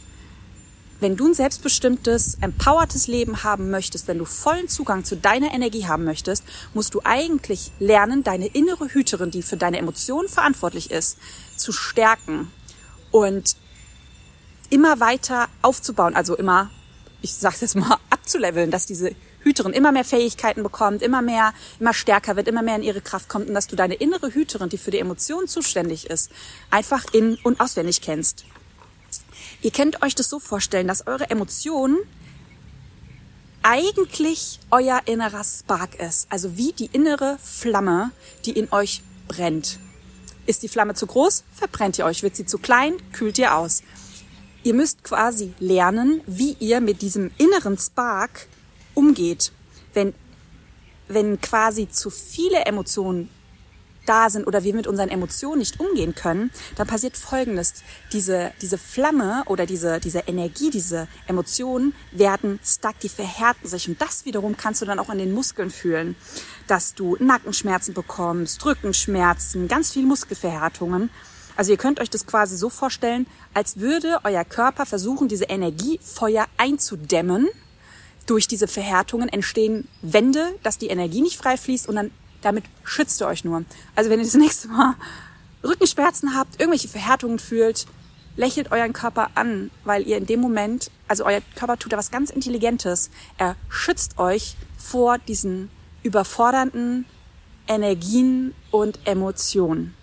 wenn 1.00 1.16
du 1.16 1.28
ein 1.28 1.34
selbstbestimmtes, 1.34 2.38
empowertes 2.42 3.08
Leben 3.08 3.44
haben 3.44 3.70
möchtest, 3.70 4.08
wenn 4.08 4.18
du 4.18 4.26
vollen 4.26 4.70
Zugang 4.70 5.04
zu 5.04 5.18
deiner 5.18 5.54
Energie 5.54 5.86
haben 5.86 6.04
möchtest, 6.04 6.44
musst 6.74 6.94
du 6.94 7.02
eigentlich 7.04 7.72
lernen, 7.80 8.24
deine 8.24 8.48
innere 8.48 8.88
Hüterin, 8.88 9.30
die 9.30 9.44
für 9.44 9.58
deine 9.58 9.78
Emotionen 9.78 10.30
verantwortlich 10.30 10.92
ist, 10.92 11.18
zu 11.58 11.72
stärken 11.72 12.52
und 13.12 13.56
immer 14.70 15.00
weiter 15.00 15.50
aufzubauen, 15.62 16.16
also 16.16 16.36
immer, 16.36 16.72
ich 17.22 17.34
sag's 17.34 17.62
jetzt 17.62 17.76
mal, 17.76 17.98
abzuleveln, 18.10 18.72
dass 18.72 18.86
diese 18.86 19.14
Hüterin 19.44 19.74
immer 19.74 19.92
mehr 19.92 20.06
Fähigkeiten 20.06 20.64
bekommt, 20.64 21.02
immer 21.02 21.22
mehr, 21.22 21.54
immer 21.80 21.94
stärker 21.94 22.36
wird, 22.36 22.48
immer 22.48 22.62
mehr 22.62 22.76
in 22.78 22.84
ihre 22.84 23.02
Kraft 23.02 23.30
kommt 23.30 23.48
und 23.48 23.54
dass 23.54 23.68
du 23.68 23.76
deine 23.76 23.96
innere 23.96 24.34
Hüterin, 24.34 24.70
die 24.70 24.78
für 24.78 24.92
die 24.92 25.00
Emotionen 25.00 25.48
zuständig 25.48 26.10
ist, 26.10 26.32
einfach 26.72 27.06
in- 27.14 27.38
und 27.44 27.60
auswendig 27.60 28.02
kennst. 28.02 28.46
Ihr 29.62 29.72
könnt 29.72 30.02
euch 30.02 30.16
das 30.16 30.30
so 30.30 30.40
vorstellen, 30.40 30.88
dass 30.88 31.08
eure 31.08 31.30
Emotionen 31.30 31.98
eigentlich 33.62 34.60
euer 34.72 35.02
innerer 35.06 35.44
Spark 35.44 35.96
ist. 35.96 36.28
Also 36.30 36.58
wie 36.58 36.74
die 36.74 36.90
innere 36.92 37.38
Flamme, 37.42 38.12
die 38.46 38.52
in 38.52 38.72
euch 38.72 39.02
brennt. 39.28 39.80
Ist 40.46 40.64
die 40.64 40.68
Flamme 40.68 40.94
zu 40.94 41.08
groß, 41.08 41.46
verbrennt 41.54 41.98
ihr 41.98 42.06
euch. 42.06 42.24
Wird 42.24 42.36
sie 42.36 42.46
zu 42.46 42.58
klein, 42.58 42.96
kühlt 43.14 43.38
ihr 43.38 43.56
aus. 43.56 43.82
Ihr 44.64 44.74
müsst 44.74 45.04
quasi 45.04 45.54
lernen, 45.60 46.22
wie 46.28 46.56
ihr 46.60 46.82
mit 46.82 47.02
diesem 47.02 47.32
inneren 47.38 47.78
Spark 47.78 48.48
umgeht. 48.94 49.52
Wenn, 49.94 50.14
wenn 51.08 51.40
quasi 51.42 51.90
zu 51.90 52.10
viele 52.10 52.66
Emotionen 52.66 53.30
da 54.06 54.30
sind 54.30 54.48
oder 54.48 54.64
wir 54.64 54.74
mit 54.74 54.88
unseren 54.88 55.10
Emotionen 55.10 55.60
nicht 55.60 55.80
umgehen 55.80 56.16
können, 56.16 56.52
dann 56.76 56.88
passiert 56.88 57.18
Folgendes. 57.18 57.76
Diese, 58.12 58.52
diese 58.62 58.78
Flamme 58.78 59.44
oder 59.46 59.66
diese, 59.66 60.00
diese 60.00 60.20
Energie, 60.20 60.70
diese 60.70 61.08
Emotionen 61.28 61.94
werden 62.12 62.60
stuck, 62.64 63.00
die 63.00 63.10
verhärten 63.10 63.68
sich. 63.68 63.88
Und 63.88 64.02
das 64.02 64.26
wiederum 64.26 64.58
kannst 64.58 64.82
du 64.82 64.86
dann 64.86 65.00
auch 65.00 65.10
in 65.10 65.18
den 65.18 65.32
Muskeln 65.32 65.70
fühlen, 65.70 66.16
dass 66.68 66.94
du 66.94 67.16
Nackenschmerzen 67.20 67.94
bekommst, 67.94 68.66
Rückenschmerzen, 68.66 69.68
ganz 69.68 69.92
viel 69.92 70.06
Muskelverhärtungen. 70.06 71.10
Also 71.56 71.72
ihr 71.72 71.78
könnt 71.78 72.00
euch 72.00 72.10
das 72.10 72.26
quasi 72.26 72.58
so 72.58 72.70
vorstellen, 72.70 73.28
als 73.54 73.78
würde 73.78 74.20
euer 74.24 74.44
Körper 74.44 74.86
versuchen, 74.86 75.28
diese 75.28 75.46
Energiefeuer 75.46 76.48
einzudämmen 76.58 77.48
durch 78.26 78.48
diese 78.48 78.68
Verhärtungen 78.68 79.30
entstehen 79.30 79.88
Wände, 80.02 80.56
dass 80.64 80.78
die 80.78 80.88
Energie 80.88 81.22
nicht 81.22 81.38
frei 81.38 81.58
fließt 81.58 81.88
und 81.88 81.96
dann 81.96 82.12
damit 82.42 82.66
schützt 82.84 83.22
ihr 83.22 83.28
euch 83.28 83.44
nur. 83.44 83.64
Also 83.96 84.10
wenn 84.10 84.20
ihr 84.20 84.26
das 84.26 84.34
nächste 84.36 84.68
Mal 84.68 84.96
Rückenschmerzen 85.64 86.36
habt, 86.36 86.60
irgendwelche 86.60 86.90
Verhärtungen 86.90 87.40
fühlt, 87.40 87.88
lächelt 88.36 88.72
euren 88.72 88.94
Körper 88.94 89.32
an, 89.36 89.72
weil 89.84 90.08
ihr 90.08 90.18
in 90.18 90.26
dem 90.26 90.42
Moment, 90.42 90.92
also 91.08 91.26
euer 91.26 91.42
Körper 91.56 91.78
tut 91.78 91.94
da 91.94 91.98
was 91.98 92.12
ganz 92.12 92.30
Intelligentes. 92.30 93.10
Er 93.38 93.56
schützt 93.70 94.18
euch 94.18 94.56
vor 94.78 95.18
diesen 95.20 95.70
überfordernden 96.02 97.06
Energien 97.68 98.54
und 98.72 99.00
Emotionen. 99.06 99.94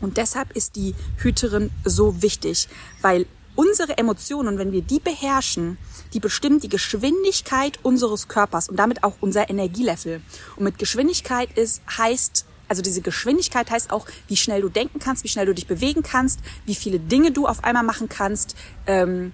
Und 0.00 0.16
deshalb 0.18 0.54
ist 0.54 0.76
die 0.76 0.94
Hüterin 1.16 1.70
so 1.84 2.20
wichtig, 2.20 2.68
weil 3.00 3.26
unsere 3.56 3.98
Emotionen, 3.98 4.58
wenn 4.58 4.72
wir 4.72 4.82
die 4.82 5.00
beherrschen, 5.00 5.78
die 6.12 6.20
bestimmt 6.20 6.62
die 6.62 6.68
Geschwindigkeit 6.68 7.78
unseres 7.82 8.28
Körpers 8.28 8.68
und 8.68 8.76
damit 8.76 9.02
auch 9.02 9.14
unser 9.20 9.50
Energielevel. 9.50 10.20
Und 10.56 10.64
mit 10.64 10.78
Geschwindigkeit 10.78 11.56
ist, 11.56 11.82
heißt, 11.98 12.46
also 12.68 12.82
diese 12.82 13.02
Geschwindigkeit 13.02 13.70
heißt 13.70 13.90
auch, 13.90 14.06
wie 14.28 14.36
schnell 14.36 14.62
du 14.62 14.68
denken 14.68 14.98
kannst, 14.98 15.24
wie 15.24 15.28
schnell 15.28 15.46
du 15.46 15.54
dich 15.54 15.66
bewegen 15.66 16.02
kannst, 16.02 16.40
wie 16.66 16.74
viele 16.74 16.98
Dinge 16.98 17.30
du 17.30 17.46
auf 17.46 17.64
einmal 17.64 17.84
machen 17.84 18.08
kannst, 18.08 18.56
ähm, 18.86 19.32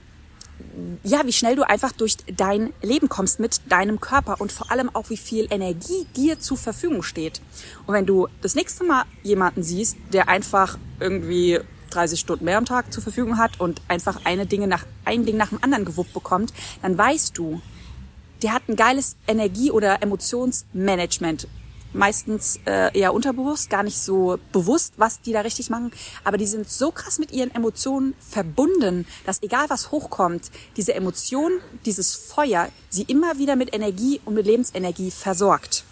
ja, 1.03 1.23
wie 1.25 1.33
schnell 1.33 1.57
du 1.57 1.63
einfach 1.63 1.93
durch 1.93 2.17
dein 2.37 2.73
Leben 2.83 3.09
kommst 3.09 3.41
mit 3.41 3.61
deinem 3.69 4.01
Körper 4.01 4.41
und 4.41 4.53
vor 4.53 4.71
allem 4.71 4.95
auch, 4.95 5.11
wie 5.11 5.17
viel 5.17 5.47
Energie 5.51 6.07
dir 6.17 6.39
zur 6.39 6.57
Verfügung 6.57 7.03
steht. 7.03 7.41
Und 7.87 7.95
wenn 7.95 8.07
du 8.07 8.29
das 8.43 8.55
nächste 8.55 8.85
Mal 8.85 9.05
jemanden 9.23 9.63
siehst, 9.63 9.97
der 10.13 10.29
einfach 10.29 10.79
irgendwie 10.99 11.61
30 11.91 12.19
Stunden 12.19 12.45
mehr 12.45 12.59
am 12.59 12.65
Tag 12.65 12.93
zur 12.93 13.03
Verfügung 13.03 13.39
hat 13.39 13.61
und 13.61 13.81
einfach 13.89 14.21
eine 14.25 14.47
Dinge 14.47 14.67
nach, 14.67 14.85
ein 15.05 15.25
Ding 15.25 15.37
nach 15.37 15.49
dem 15.49 15.63
anderen 15.63 15.85
gewuppt 15.85 16.15
bekommt, 16.15 16.53
dann 16.83 16.97
weißt 16.97 17.37
du, 17.37 17.61
der 18.43 18.55
hat 18.55 18.63
ein 18.69 18.77
geiles 18.77 19.17
Energie- 19.27 19.71
oder 19.71 20.03
Emotionsmanagement. 20.03 21.47
meistens 21.93 22.61
äh, 22.67 22.97
eher 22.97 23.13
unterbewusst, 23.13 23.71
gar 23.71 23.83
nicht 23.83 23.99
so 23.99 24.39
bewusst, 24.53 24.95
was 24.97 25.21
die 25.21 25.33
da 25.33 25.41
richtig 25.41 25.71
machen. 25.71 25.91
Aber 26.25 26.37
die 26.37 26.47
sind 26.47 26.71
so 26.71 26.93
krass 26.93 27.19
mit 27.19 27.33
ihren 27.33 27.55
Emotionen 27.55 28.15
verbunden, 28.21 29.07
dass 29.27 29.43
egal 29.43 29.69
was 29.69 29.91
hochkommt, 29.91 30.51
diese 30.77 30.95
Emotion, 30.95 31.53
dieses 31.85 32.15
Feuer, 32.15 32.69
sie 32.89 33.03
immer 33.03 33.39
wieder 33.39 33.57
mit 33.57 33.75
Energie 33.75 34.21
und 34.25 34.35
mit 34.35 34.47
Lebensenergie 34.47 35.11
versorgt. 35.11 35.85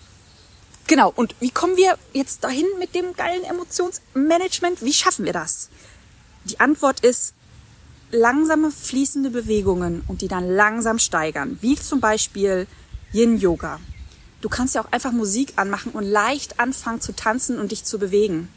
Genau, 0.89 1.13
und 1.15 1.35
wie 1.39 1.51
kommen 1.51 1.77
wir 1.77 1.99
jetzt 2.15 2.45
dahin 2.45 2.65
mit 2.79 2.95
dem 2.95 3.13
geilen 3.15 3.45
Emotionsmanagement? 3.45 4.83
Wie 4.83 4.95
schaffen 4.95 5.27
wir 5.27 5.35
das? 5.35 5.69
Die 6.47 6.61
Antwort 6.61 7.01
ist 7.01 7.35
langsame 8.11 8.71
fließende 8.71 9.29
Bewegungen 9.29 10.03
und 10.09 10.23
die 10.23 10.29
dann 10.29 10.49
langsam 10.49 10.99
steigern, 10.99 11.59
wie 11.61 11.77
zum 11.77 12.01
Beispiel 12.01 12.67
Yin 13.13 13.37
Yoga. 13.37 13.81
Du 14.41 14.49
kannst 14.49 14.75
ja 14.75 14.81
auch 14.83 14.91
einfach 14.91 15.13
Musik 15.13 15.53
anmachen 15.57 15.93
und 15.93 16.05
leicht 16.05 16.59
anfangen 16.59 17.03
zu 17.03 17.13
tanzen 17.13 17.59
und 17.59 17.71
dich 17.71 17.85
zu 17.85 17.99
bewegen. 17.99 18.49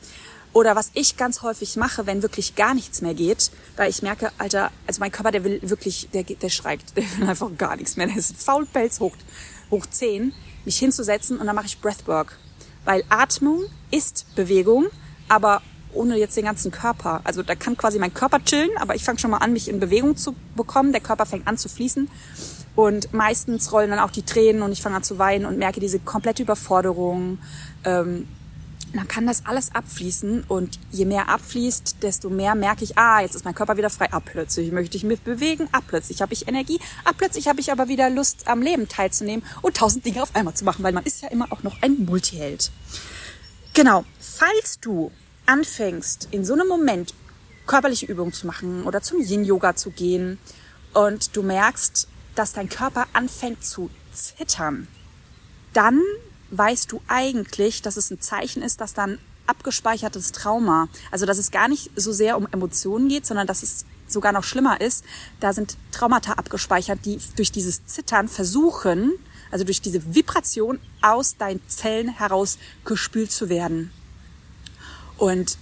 Oder 0.53 0.77
was 0.77 0.91
ich 0.93 1.17
ganz 1.17 1.41
häufig 1.41 1.75
mache, 1.75 2.05
wenn 2.05 2.21
wirklich 2.21 2.55
gar 2.55 2.73
nichts 2.73 3.01
mehr 3.01 3.13
geht, 3.13 3.51
weil 3.75 3.89
ich 3.89 4.03
merke, 4.03 4.31
Alter, 4.37 4.71
also 4.87 5.01
mein 5.01 5.11
Körper, 5.11 5.31
der 5.31 5.43
will 5.43 5.59
wirklich, 5.63 6.07
der, 6.13 6.23
der 6.23 6.49
schreit, 6.49 6.79
der 6.95 7.03
will 7.17 7.27
einfach 7.27 7.49
gar 7.57 7.75
nichts 7.75 7.97
mehr. 7.97 8.07
Der 8.07 8.15
ist 8.15 8.41
Faulpelz 8.41 9.01
hoch, 9.01 9.15
hoch 9.69 9.85
10, 9.85 10.33
mich 10.65 10.77
hinzusetzen 10.77 11.37
und 11.37 11.47
dann 11.47 11.55
mache 11.55 11.65
ich 11.65 11.79
Breathwork. 11.79 12.37
Weil 12.85 13.03
Atmung 13.09 13.63
ist 13.91 14.25
Bewegung, 14.35 14.87
aber 15.27 15.61
ohne 15.93 16.17
jetzt 16.17 16.37
den 16.37 16.45
ganzen 16.45 16.71
Körper. 16.71 17.21
Also 17.23 17.43
da 17.43 17.55
kann 17.55 17.77
quasi 17.77 17.99
mein 17.99 18.13
Körper 18.13 18.43
chillen, 18.43 18.71
aber 18.77 18.95
ich 18.95 19.03
fange 19.03 19.19
schon 19.19 19.31
mal 19.31 19.37
an, 19.37 19.53
mich 19.53 19.69
in 19.69 19.79
Bewegung 19.79 20.15
zu 20.15 20.35
bekommen. 20.55 20.91
Der 20.91 21.01
Körper 21.01 21.25
fängt 21.25 21.47
an 21.47 21.57
zu 21.57 21.69
fließen. 21.69 22.09
Und 22.75 23.13
meistens 23.13 23.71
rollen 23.73 23.89
dann 23.89 23.99
auch 23.99 24.11
die 24.11 24.23
Tränen 24.23 24.61
und 24.61 24.71
ich 24.71 24.81
fange 24.81 24.95
an 24.95 25.03
zu 25.03 25.19
weinen 25.19 25.45
und 25.45 25.57
merke 25.57 25.79
diese 25.79 25.99
komplette 25.99 26.43
Überforderung. 26.43 27.39
Ähm, 27.83 28.27
dann 28.93 29.07
kann 29.07 29.25
das 29.25 29.45
alles 29.45 29.73
abfließen 29.73 30.43
und 30.47 30.79
je 30.91 31.05
mehr 31.05 31.29
abfließt, 31.29 31.97
desto 32.01 32.29
mehr 32.29 32.55
merke 32.55 32.83
ich, 32.83 32.97
ah, 32.97 33.21
jetzt 33.21 33.35
ist 33.35 33.45
mein 33.45 33.55
Körper 33.55 33.77
wieder 33.77 33.89
frei. 33.89 34.09
Ah, 34.11 34.19
plötzlich 34.19 34.71
möchte 34.71 34.97
ich 34.97 35.03
mich 35.03 35.21
bewegen. 35.21 35.69
Ah, 35.71 35.79
plötzlich 35.85 36.21
habe 36.21 36.33
ich 36.33 36.47
Energie. 36.47 36.79
Ah, 37.05 37.11
plötzlich 37.15 37.47
habe 37.47 37.61
ich 37.61 37.71
aber 37.71 37.87
wieder 37.87 38.09
Lust, 38.09 38.47
am 38.47 38.61
Leben 38.61 38.87
teilzunehmen 38.87 39.45
und 39.61 39.77
tausend 39.77 40.05
Dinge 40.05 40.21
auf 40.21 40.35
einmal 40.35 40.53
zu 40.55 40.65
machen, 40.65 40.83
weil 40.83 40.93
man 40.93 41.05
ist 41.05 41.21
ja 41.21 41.29
immer 41.29 41.51
auch 41.51 41.63
noch 41.63 41.81
ein 41.81 42.03
Multiheld. 42.05 42.71
Genau. 43.73 44.03
Falls 44.19 44.79
du 44.81 45.11
anfängst, 45.45 46.27
in 46.31 46.43
so 46.43 46.53
einem 46.53 46.67
Moment 46.67 47.13
körperliche 47.67 48.05
Übungen 48.05 48.33
zu 48.33 48.47
machen 48.47 48.83
oder 48.83 49.01
zum 49.01 49.21
Yin-Yoga 49.21 49.75
zu 49.75 49.91
gehen 49.91 50.39
und 50.93 51.35
du 51.37 51.43
merkst, 51.43 52.07
dass 52.35 52.53
dein 52.53 52.67
Körper 52.67 53.07
anfängt 53.13 53.63
zu 53.63 53.89
zittern, 54.11 54.87
dann 55.73 56.01
weißt 56.51 56.91
du 56.91 57.01
eigentlich, 57.07 57.81
dass 57.81 57.97
es 57.97 58.11
ein 58.11 58.21
Zeichen 58.21 58.61
ist, 58.61 58.81
dass 58.81 58.93
dann 58.93 59.19
abgespeichertes 59.47 60.31
Trauma, 60.31 60.87
also 61.09 61.25
dass 61.25 61.37
es 61.37 61.51
gar 61.51 61.67
nicht 61.67 61.91
so 61.95 62.11
sehr 62.11 62.37
um 62.37 62.47
Emotionen 62.51 63.09
geht, 63.09 63.25
sondern 63.25 63.47
dass 63.47 63.63
es 63.63 63.85
sogar 64.07 64.31
noch 64.31 64.43
schlimmer 64.43 64.79
ist, 64.81 65.03
da 65.39 65.53
sind 65.53 65.77
Traumata 65.91 66.33
abgespeichert, 66.33 66.99
die 67.05 67.19
durch 67.35 67.51
dieses 67.51 67.85
Zittern 67.85 68.27
versuchen, 68.27 69.13
also 69.49 69.63
durch 69.63 69.81
diese 69.81 70.13
Vibration 70.13 70.79
aus 71.01 71.37
deinen 71.37 71.61
Zellen 71.67 72.09
heraus 72.09 72.57
gespült 72.85 73.31
zu 73.31 73.49
werden. 73.49 73.91
Und 75.17 75.57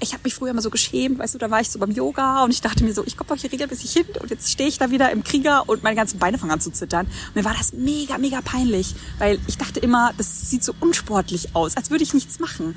ich 0.00 0.12
habe 0.12 0.22
mich 0.24 0.34
früher 0.34 0.50
immer 0.50 0.62
so 0.62 0.70
geschämt, 0.70 1.18
weißt 1.18 1.34
du, 1.34 1.38
da 1.38 1.50
war 1.50 1.60
ich 1.60 1.70
so 1.70 1.78
beim 1.78 1.90
Yoga 1.90 2.44
und 2.44 2.50
ich 2.50 2.60
dachte 2.60 2.84
mir 2.84 2.92
so, 2.92 3.04
ich 3.04 3.16
komme 3.16 3.28
doch 3.28 3.36
hier 3.36 3.50
regelmäßig 3.50 3.92
hin 3.92 4.06
und 4.20 4.30
jetzt 4.30 4.50
stehe 4.50 4.68
ich 4.68 4.78
da 4.78 4.90
wieder 4.90 5.10
im 5.10 5.24
Krieger 5.24 5.68
und 5.68 5.82
meine 5.82 5.96
ganzen 5.96 6.18
Beine 6.18 6.38
fangen 6.38 6.52
an 6.52 6.60
zu 6.60 6.70
zittern. 6.70 7.06
Und 7.06 7.36
mir 7.36 7.44
war 7.44 7.54
das 7.54 7.72
mega, 7.72 8.18
mega 8.18 8.40
peinlich, 8.40 8.94
weil 9.18 9.38
ich 9.48 9.58
dachte 9.58 9.80
immer, 9.80 10.12
das 10.16 10.50
sieht 10.50 10.62
so 10.62 10.72
unsportlich 10.80 11.54
aus, 11.54 11.76
als 11.76 11.90
würde 11.90 12.04
ich 12.04 12.14
nichts 12.14 12.38
machen. 12.38 12.76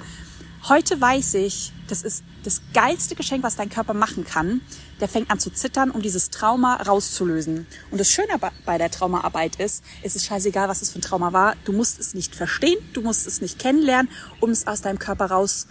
Heute 0.67 1.01
weiß 1.01 1.35
ich, 1.35 1.73
das 1.87 2.03
ist 2.03 2.23
das 2.43 2.61
geilste 2.73 3.15
Geschenk, 3.15 3.43
was 3.43 3.55
dein 3.55 3.69
Körper 3.69 3.95
machen 3.95 4.25
kann. 4.25 4.61
Der 4.99 5.07
fängt 5.07 5.31
an 5.31 5.39
zu 5.39 5.51
zittern, 5.51 5.89
um 5.89 6.03
dieses 6.03 6.29
Trauma 6.29 6.75
rauszulösen. 6.75 7.65
Und 7.89 7.97
das 7.99 8.11
Schöne 8.11 8.39
bei 8.65 8.77
der 8.77 8.91
Traumaarbeit 8.91 9.55
ist, 9.55 9.83
es 10.03 10.15
ist 10.15 10.25
scheißegal, 10.25 10.69
was 10.69 10.83
es 10.83 10.91
für 10.91 10.99
ein 10.99 11.01
Trauma 11.01 11.33
war. 11.33 11.55
Du 11.65 11.73
musst 11.73 11.99
es 11.99 12.13
nicht 12.13 12.35
verstehen, 12.35 12.77
du 12.93 13.01
musst 13.01 13.25
es 13.25 13.41
nicht 13.41 13.57
kennenlernen, 13.57 14.11
um 14.39 14.51
es 14.51 14.67
aus 14.67 14.81
deinem 14.81 14.99
Körper 14.99 15.25
raus 15.31 15.67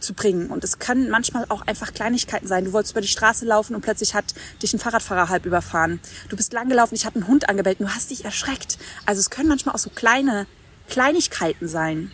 zu 0.00 0.14
bringen. 0.14 0.48
Und 0.48 0.64
es 0.64 0.78
können 0.78 1.10
manchmal 1.10 1.46
auch 1.48 1.66
einfach 1.66 1.92
Kleinigkeiten 1.92 2.46
sein. 2.46 2.64
Du 2.64 2.72
wolltest 2.72 2.92
über 2.92 3.00
die 3.00 3.08
Straße 3.08 3.44
laufen 3.44 3.74
und 3.74 3.82
plötzlich 3.82 4.14
hat 4.14 4.34
dich 4.62 4.72
ein 4.72 4.78
Fahrradfahrer 4.78 5.28
halb 5.28 5.46
überfahren. 5.46 6.00
Du 6.28 6.36
bist 6.36 6.52
lang 6.52 6.68
gelaufen, 6.68 6.94
ich 6.94 7.06
hatte 7.06 7.16
einen 7.16 7.26
Hund 7.26 7.48
angebellt 7.48 7.80
du 7.80 7.88
hast 7.88 8.10
dich 8.10 8.24
erschreckt. 8.24 8.78
Also 9.04 9.20
es 9.20 9.30
können 9.30 9.48
manchmal 9.48 9.74
auch 9.74 9.80
so 9.80 9.90
kleine 9.90 10.46
Kleinigkeiten 10.88 11.68
sein. 11.68 12.12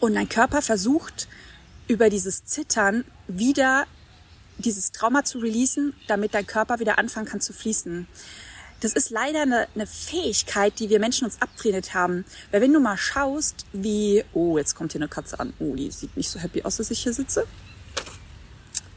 Und 0.00 0.14
dein 0.14 0.28
Körper 0.28 0.62
versucht 0.62 1.28
über 1.88 2.10
dieses 2.10 2.44
Zittern 2.44 3.04
wieder 3.28 3.86
dieses 4.58 4.92
Trauma 4.92 5.24
zu 5.24 5.38
releasen, 5.38 5.94
damit 6.06 6.34
dein 6.34 6.46
Körper 6.46 6.78
wieder 6.78 6.98
anfangen 6.98 7.26
kann 7.26 7.40
zu 7.40 7.52
fließen. 7.52 8.06
Das 8.84 8.92
ist 8.92 9.08
leider 9.08 9.40
eine, 9.40 9.66
eine 9.74 9.86
Fähigkeit, 9.86 10.78
die 10.78 10.90
wir 10.90 11.00
Menschen 11.00 11.24
uns 11.24 11.40
abtrainiert 11.40 11.94
haben. 11.94 12.26
Weil 12.50 12.60
wenn 12.60 12.72
du 12.74 12.80
mal 12.80 12.98
schaust, 12.98 13.64
wie, 13.72 14.22
oh, 14.34 14.58
jetzt 14.58 14.74
kommt 14.74 14.92
hier 14.92 15.00
eine 15.00 15.08
Katze 15.08 15.40
an. 15.40 15.54
Oh, 15.58 15.74
die 15.74 15.90
sieht 15.90 16.14
nicht 16.18 16.28
so 16.28 16.38
happy 16.38 16.64
aus, 16.64 16.76
dass 16.76 16.90
ich 16.90 17.02
hier 17.02 17.14
sitze. 17.14 17.46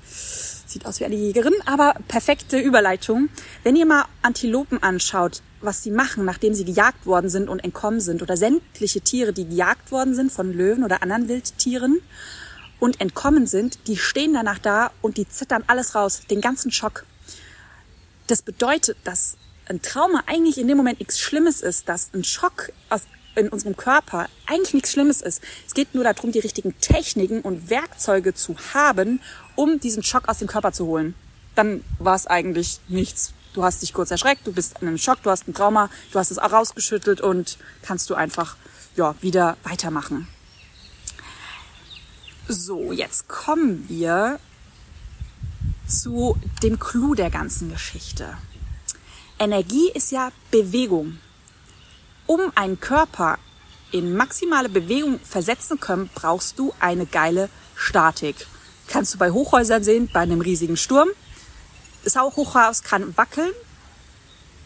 Sieht 0.04 0.86
aus 0.86 1.00
wie 1.00 1.06
eine 1.06 1.16
Jägerin, 1.16 1.54
aber 1.66 1.96
perfekte 2.10 2.60
Überleitung. 2.60 3.30
Wenn 3.64 3.78
ihr 3.78 3.86
mal 3.86 4.04
Antilopen 4.24 4.84
anschaut, 4.84 5.42
was 5.62 5.84
sie 5.84 5.92
machen, 5.92 6.26
nachdem 6.26 6.54
sie 6.54 6.66
gejagt 6.66 7.06
worden 7.06 7.30
sind 7.30 7.48
und 7.48 7.64
entkommen 7.64 8.02
sind, 8.02 8.22
oder 8.22 8.36
sämtliche 8.36 9.00
Tiere, 9.00 9.32
die 9.32 9.48
gejagt 9.48 9.94
worden 9.94 10.14
sind 10.16 10.34
von 10.34 10.52
Löwen 10.52 10.84
oder 10.84 11.02
anderen 11.02 11.30
Wildtieren 11.30 12.02
und 12.82 13.00
entkommen 13.00 13.48
sind, 13.48 13.88
die 13.88 13.96
stehen 13.96 14.34
danach 14.34 14.60
da 14.60 14.92
und 15.02 15.16
die 15.16 15.30
zittern 15.30 15.64
alles 15.68 15.96
raus, 15.96 16.24
den 16.30 16.42
ganzen 16.42 16.72
Schock. 16.72 17.06
Das 18.28 18.42
bedeutet, 18.42 18.98
dass 19.06 19.38
ein 19.70 19.82
Trauma 19.82 20.24
eigentlich 20.26 20.58
in 20.58 20.68
dem 20.68 20.78
Moment 20.78 21.00
nichts 21.00 21.20
Schlimmes 21.20 21.62
ist, 21.62 21.90
dass 21.90 22.14
ein 22.14 22.24
Schock 22.24 22.72
aus, 22.90 23.02
in 23.36 23.50
unserem 23.50 23.78
Körper 23.78 24.28
eigentlich 24.46 24.74
nichts 24.74 24.92
Schlimmes 24.92 25.22
ist. 25.22 25.42
Es 25.66 25.74
geht 25.74 25.94
nur 25.94 26.04
darum, 26.04 26.32
die 26.32 26.40
richtigen 26.40 26.80
Techniken 26.80 27.42
und 27.42 27.70
Werkzeuge 27.70 28.34
zu 28.34 28.56
haben, 28.74 29.22
um 29.56 29.80
diesen 29.80 30.04
Schock 30.04 30.28
aus 30.28 30.40
dem 30.40 30.48
Körper 30.48 30.72
zu 30.72 30.86
holen. 30.88 31.14
Dann 31.56 31.84
war 32.00 32.16
es 32.16 32.28
eigentlich 32.28 32.80
nichts. 32.88 33.34
Du 33.54 33.64
hast 33.64 33.82
dich 33.82 33.94
kurz 33.94 34.12
erschreckt, 34.12 34.46
du 34.46 34.52
bist 34.52 34.76
in 34.82 34.88
einem 34.88 34.98
Schock, 34.98 35.24
du 35.24 35.30
hast 35.30 35.48
ein 35.48 35.54
Trauma, 35.54 35.90
du 36.12 36.20
hast 36.20 36.32
es 36.32 36.38
auch 36.38 36.52
rausgeschüttelt 36.52 37.22
und 37.22 37.58
kannst 37.82 38.10
du 38.10 38.16
einfach 38.16 38.56
ja, 38.96 39.16
wieder 39.22 39.58
weitermachen. 39.64 40.28
So, 42.48 42.92
jetzt 42.92 43.28
kommen 43.28 43.86
wir 43.90 44.40
zu 45.88 46.38
dem 46.64 46.80
Clou 46.80 47.14
der 47.14 47.30
ganzen 47.30 47.70
Geschichte. 47.70 48.38
Energie 49.40 49.90
ist 49.94 50.12
ja 50.12 50.32
Bewegung. 50.52 51.20
Um 52.26 52.52
einen 52.56 52.80
Körper 52.80 53.38
in 53.92 54.16
maximale 54.16 54.70
Bewegung 54.70 55.20
versetzen 55.20 55.80
können, 55.80 56.10
brauchst 56.14 56.60
du 56.60 56.74
eine 56.80 57.06
geile 57.06 57.50
Statik. 57.76 58.48
Kannst 58.88 59.14
du 59.14 59.18
bei 59.18 59.32
Hochhäusern 59.32 59.84
sehen, 59.84 60.10
bei 60.12 60.22
einem 60.22 60.42
riesigen 60.42 60.78
Sturm. 60.78 61.10
Das 62.04 62.16
Hochhaus 62.16 62.84
kann 62.84 63.16
wackeln, 63.18 63.52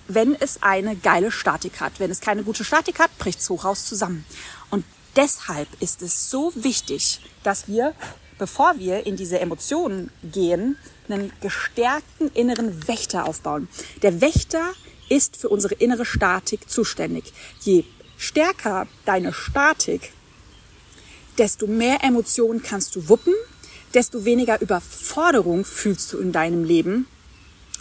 wenn 0.07 0.35
es 0.35 0.63
eine 0.63 0.95
geile 0.95 1.31
Statik 1.31 1.81
hat. 1.81 1.99
Wenn 1.99 2.11
es 2.11 2.21
keine 2.21 2.43
gute 2.43 2.63
Statik 2.63 2.99
hat, 2.99 3.15
bricht 3.17 3.39
das 3.39 3.49
Hochhaus 3.49 3.85
zusammen. 3.85 4.25
Und 4.69 4.85
deshalb 5.15 5.67
ist 5.81 6.01
es 6.01 6.29
so 6.29 6.51
wichtig, 6.55 7.19
dass 7.43 7.67
wir, 7.67 7.93
bevor 8.41 8.79
wir 8.79 9.05
in 9.05 9.17
diese 9.17 9.39
Emotionen 9.39 10.09
gehen, 10.23 10.75
einen 11.07 11.31
gestärkten 11.41 12.31
inneren 12.33 12.87
Wächter 12.87 13.27
aufbauen. 13.27 13.67
Der 14.01 14.19
Wächter 14.19 14.73
ist 15.09 15.37
für 15.37 15.47
unsere 15.47 15.75
innere 15.75 16.05
Statik 16.05 16.67
zuständig. 16.67 17.33
Je 17.59 17.83
stärker 18.17 18.87
deine 19.05 19.31
Statik, 19.31 20.11
desto 21.37 21.67
mehr 21.67 22.03
Emotionen 22.03 22.63
kannst 22.63 22.95
du 22.95 23.09
wuppen, 23.09 23.35
desto 23.93 24.25
weniger 24.25 24.59
Überforderung 24.59 25.63
fühlst 25.63 26.11
du 26.11 26.17
in 26.17 26.31
deinem 26.31 26.63
Leben 26.63 27.05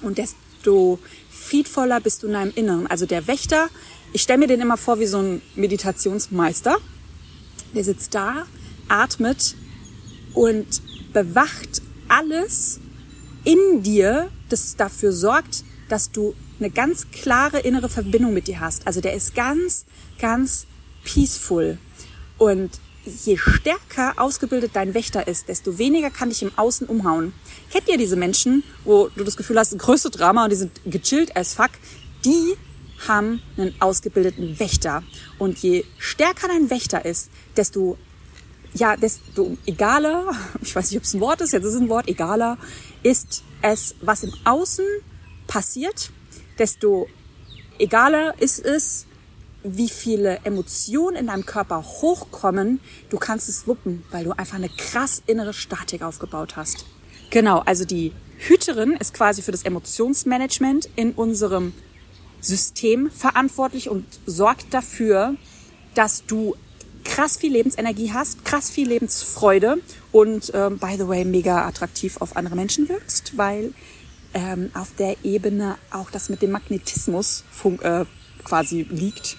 und 0.02 0.18
desto 0.18 0.98
friedvoller 1.30 2.00
bist 2.02 2.22
du 2.22 2.26
in 2.26 2.34
deinem 2.34 2.52
Inneren. 2.54 2.86
Also 2.86 3.06
der 3.06 3.26
Wächter, 3.26 3.70
ich 4.12 4.20
stelle 4.20 4.40
mir 4.40 4.46
den 4.46 4.60
immer 4.60 4.76
vor 4.76 5.00
wie 5.00 5.06
so 5.06 5.22
ein 5.22 5.40
Meditationsmeister. 5.54 6.76
Der 7.74 7.82
sitzt 7.82 8.14
da, 8.14 8.46
atmet 8.88 9.54
und 10.34 10.66
bewacht 11.12 11.82
alles, 12.08 12.80
in 13.44 13.82
dir, 13.82 14.30
das 14.48 14.76
dafür 14.76 15.12
sorgt, 15.12 15.64
dass 15.88 16.10
du 16.10 16.34
eine 16.58 16.70
ganz 16.70 17.10
klare 17.10 17.60
innere 17.60 17.88
Verbindung 17.88 18.34
mit 18.34 18.46
dir 18.48 18.60
hast. 18.60 18.86
Also 18.86 19.00
der 19.00 19.14
ist 19.14 19.34
ganz, 19.34 19.86
ganz 20.18 20.66
peaceful. 21.04 21.78
Und 22.36 22.70
je 23.04 23.38
stärker 23.38 24.14
ausgebildet 24.18 24.72
dein 24.74 24.94
Wächter 24.94 25.26
ist, 25.26 25.48
desto 25.48 25.78
weniger 25.78 26.10
kann 26.10 26.28
dich 26.28 26.42
im 26.42 26.52
Außen 26.56 26.86
umhauen. 26.86 27.32
Kennt 27.70 27.88
ihr 27.88 27.96
diese 27.96 28.16
Menschen, 28.16 28.62
wo 28.84 29.08
du 29.16 29.24
das 29.24 29.36
Gefühl 29.36 29.58
hast, 29.58 29.76
größte 29.78 30.10
Drama 30.10 30.44
und 30.44 30.50
die 30.50 30.56
sind 30.56 30.80
gechillt 30.84 31.36
as 31.36 31.54
fuck? 31.54 31.70
Die 32.24 32.54
haben 33.08 33.40
einen 33.56 33.74
ausgebildeten 33.80 34.58
Wächter. 34.60 35.02
Und 35.38 35.58
je 35.58 35.84
stärker 35.98 36.48
dein 36.48 36.68
Wächter 36.68 37.04
ist, 37.06 37.30
desto, 37.56 37.96
ja, 38.74 38.96
desto 38.96 39.56
egaler, 39.66 40.32
ich 40.62 40.74
weiß 40.74 40.90
nicht, 40.90 40.98
ob 40.98 41.04
es 41.04 41.14
ein 41.14 41.20
Wort 41.20 41.40
ist, 41.40 41.52
jetzt 41.52 41.64
ist 41.64 41.74
es 41.74 41.80
ein 41.80 41.88
Wort, 41.88 42.08
egaler 42.08 42.58
ist 43.02 43.42
es, 43.62 43.94
was 44.00 44.22
im 44.22 44.32
Außen 44.44 44.84
passiert, 45.46 46.10
desto 46.58 47.08
egaler 47.78 48.40
ist 48.40 48.58
es, 48.64 49.06
wie 49.62 49.88
viele 49.88 50.40
Emotionen 50.44 51.16
in 51.16 51.26
deinem 51.26 51.44
Körper 51.44 51.82
hochkommen, 51.82 52.80
du 53.10 53.18
kannst 53.18 53.48
es 53.48 53.66
wuppen, 53.66 54.04
weil 54.10 54.24
du 54.24 54.32
einfach 54.32 54.56
eine 54.56 54.70
krass 54.70 55.22
innere 55.26 55.52
Statik 55.52 56.02
aufgebaut 56.02 56.56
hast. 56.56 56.86
Genau, 57.30 57.58
also 57.60 57.84
die 57.84 58.12
Hüterin 58.38 58.92
ist 58.92 59.12
quasi 59.12 59.42
für 59.42 59.52
das 59.52 59.64
Emotionsmanagement 59.64 60.88
in 60.96 61.12
unserem 61.12 61.74
System 62.40 63.10
verantwortlich 63.10 63.90
und 63.90 64.06
sorgt 64.24 64.72
dafür, 64.72 65.34
dass 65.94 66.24
du 66.24 66.56
krass 67.04 67.36
viel 67.36 67.52
Lebensenergie 67.52 68.12
hast, 68.12 68.44
krass 68.44 68.70
viel 68.70 68.88
Lebensfreude 68.88 69.78
und 70.12 70.50
ähm, 70.54 70.78
by 70.78 70.96
the 70.96 71.08
way 71.08 71.24
mega 71.24 71.66
attraktiv 71.66 72.16
auf 72.20 72.36
andere 72.36 72.56
Menschen 72.56 72.88
wirkst, 72.88 73.36
weil 73.36 73.72
ähm, 74.34 74.70
auf 74.74 74.94
der 74.98 75.16
Ebene 75.24 75.76
auch 75.90 76.10
das 76.10 76.28
mit 76.28 76.42
dem 76.42 76.50
Magnetismus 76.50 77.44
äh, 77.82 78.04
quasi 78.44 78.86
liegt. 78.90 79.36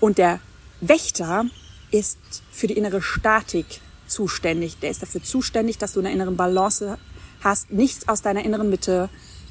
Und 0.00 0.18
der 0.18 0.40
Wächter 0.80 1.46
ist 1.90 2.18
für 2.50 2.66
die 2.66 2.76
innere 2.76 3.02
Statik 3.02 3.66
zuständig. 4.06 4.78
Der 4.80 4.90
ist 4.90 5.02
dafür 5.02 5.22
zuständig, 5.22 5.78
dass 5.78 5.92
du 5.92 6.00
eine 6.00 6.12
innere 6.12 6.32
Balance 6.32 6.98
hast, 7.42 7.70
nichts 7.70 8.08
aus 8.08 8.22
deiner 8.22 8.44
inneren 8.44 8.70
Mitte 8.70 9.08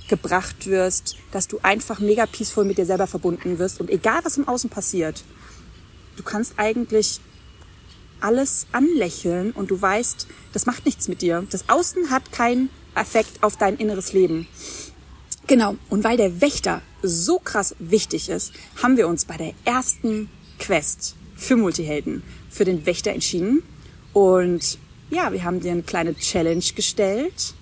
gebracht 0.08 0.68
wirst, 0.68 1.16
dass 1.32 1.48
du 1.48 1.60
einfach 1.62 2.00
mega 2.00 2.26
peaceful 2.26 2.66
mit 2.66 2.78
dir 2.78 2.86
selber 2.86 3.08
verbunden 3.08 3.60
wirst 3.60 3.80
und 3.80 3.90
egal 3.90 4.20
was 4.24 4.38
im 4.38 4.48
Außen 4.48 4.70
passiert, 4.70 5.24
du 6.18 6.24
kannst 6.24 6.56
eigentlich 6.58 7.22
alles 8.22 8.68
anlächeln 8.72 9.52
und 9.52 9.72
du 9.72 9.82
weißt, 9.82 10.28
das 10.54 10.66
macht 10.66 10.86
nichts 10.86 11.08
mit 11.08 11.22
dir. 11.22 11.46
Das 11.50 11.70
Außen 11.70 12.10
hat 12.10 12.32
keinen 12.32 12.70
Effekt 12.96 13.44
auf 13.44 13.58
dein 13.58 13.78
inneres 13.78 14.14
Leben. 14.14 14.48
Genau, 15.48 15.76
und 15.90 16.04
weil 16.04 16.18
der 16.18 16.42
Wächter 16.42 16.82
so 17.02 17.40
krass 17.40 17.76
wichtig 17.80 18.30
ist, 18.30 18.54
haben 18.82 18.98
wir 18.98 19.08
uns 19.08 19.26
bei 19.26 19.38
der 19.38 19.54
ersten 19.66 20.30
Quest 20.60 21.16
für 21.36 21.58
Multihelden 21.58 22.24
für 22.50 22.66
den 22.66 22.86
Wächter 22.86 23.12
entschieden. 23.12 23.64
Und 24.14 24.78
ja, 25.10 25.32
wir 25.32 25.44
haben 25.44 25.62
dir 25.62 25.72
eine 25.72 25.84
kleine 25.84 26.16
Challenge 26.16 26.64
gestellt, 26.76 27.54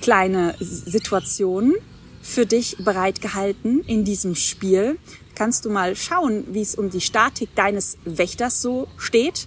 kleine 0.00 0.56
Situationen 0.58 1.74
für 2.22 2.46
dich 2.46 2.76
bereitgehalten 2.78 3.84
in 3.86 4.04
diesem 4.04 4.34
Spiel. 4.34 4.98
Kannst 5.34 5.64
du 5.64 5.70
mal 5.70 5.94
schauen, 5.96 6.44
wie 6.52 6.62
es 6.62 6.74
um 6.74 6.90
die 6.90 7.00
Statik 7.00 7.54
deines 7.54 7.96
Wächters 8.04 8.60
so 8.60 8.88
steht. 8.98 9.46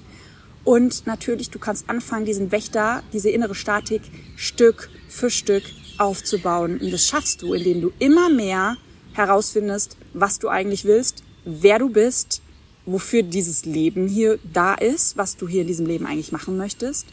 Und 0.63 1.05
natürlich, 1.07 1.49
du 1.49 1.59
kannst 1.59 1.89
anfangen, 1.89 2.25
diesen 2.25 2.51
Wächter, 2.51 3.03
diese 3.11 3.29
innere 3.29 3.55
Statik 3.55 4.01
Stück 4.35 4.89
für 5.09 5.29
Stück 5.29 5.63
aufzubauen. 5.97 6.79
Und 6.79 6.91
das 6.91 7.05
schaffst 7.05 7.41
du, 7.41 7.53
indem 7.53 7.81
du 7.81 7.91
immer 7.99 8.29
mehr 8.29 8.77
herausfindest, 9.13 9.97
was 10.13 10.39
du 10.39 10.47
eigentlich 10.47 10.85
willst, 10.85 11.23
wer 11.45 11.79
du 11.79 11.89
bist, 11.89 12.41
wofür 12.85 13.23
dieses 13.23 13.65
Leben 13.65 14.07
hier 14.07 14.39
da 14.51 14.73
ist, 14.73 15.17
was 15.17 15.37
du 15.37 15.47
hier 15.47 15.61
in 15.61 15.67
diesem 15.67 15.85
Leben 15.85 16.05
eigentlich 16.05 16.31
machen 16.31 16.57
möchtest. 16.57 17.07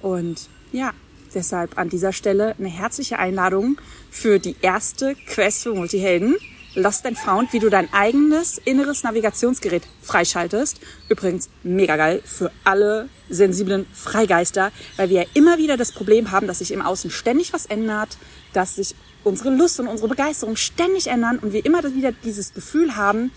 Und 0.00 0.48
ja, 0.72 0.92
deshalb 1.34 1.78
an 1.78 1.88
dieser 1.88 2.12
Stelle 2.12 2.54
eine 2.58 2.68
herzliche 2.68 3.18
Einladung 3.18 3.78
für 4.10 4.38
die 4.38 4.56
erste 4.60 5.14
Quest 5.14 5.62
für 5.62 5.74
Multihelden. 5.74 6.36
Lost 6.74 7.06
and 7.06 7.18
Found, 7.18 7.52
wie 7.52 7.58
du 7.58 7.70
dein 7.70 7.92
eigenes 7.92 8.58
inneres 8.58 9.02
Navigationsgerät 9.02 9.82
freischaltest. 10.02 10.80
Übrigens 11.08 11.48
mega 11.62 11.96
geil 11.96 12.22
für 12.24 12.52
alle 12.64 13.08
sensiblen 13.30 13.86
Freigeister, 13.94 14.70
weil 14.96 15.08
wir 15.08 15.22
ja 15.22 15.28
immer 15.34 15.58
wieder 15.58 15.76
das 15.76 15.92
Problem 15.92 16.30
haben, 16.30 16.46
dass 16.46 16.58
sich 16.58 16.72
im 16.72 16.82
Außen 16.82 17.10
ständig 17.10 17.52
was 17.52 17.66
ändert, 17.66 18.18
dass 18.52 18.76
sich 18.76 18.94
unsere 19.24 19.50
Lust 19.50 19.80
und 19.80 19.88
unsere 19.88 20.08
Begeisterung 20.08 20.56
ständig 20.56 21.06
ändern 21.06 21.38
und 21.38 21.52
wir 21.52 21.64
immer 21.64 21.82
wieder 21.94 22.12
dieses 22.12 22.54
Gefühl 22.54 22.96
haben, 22.96 23.32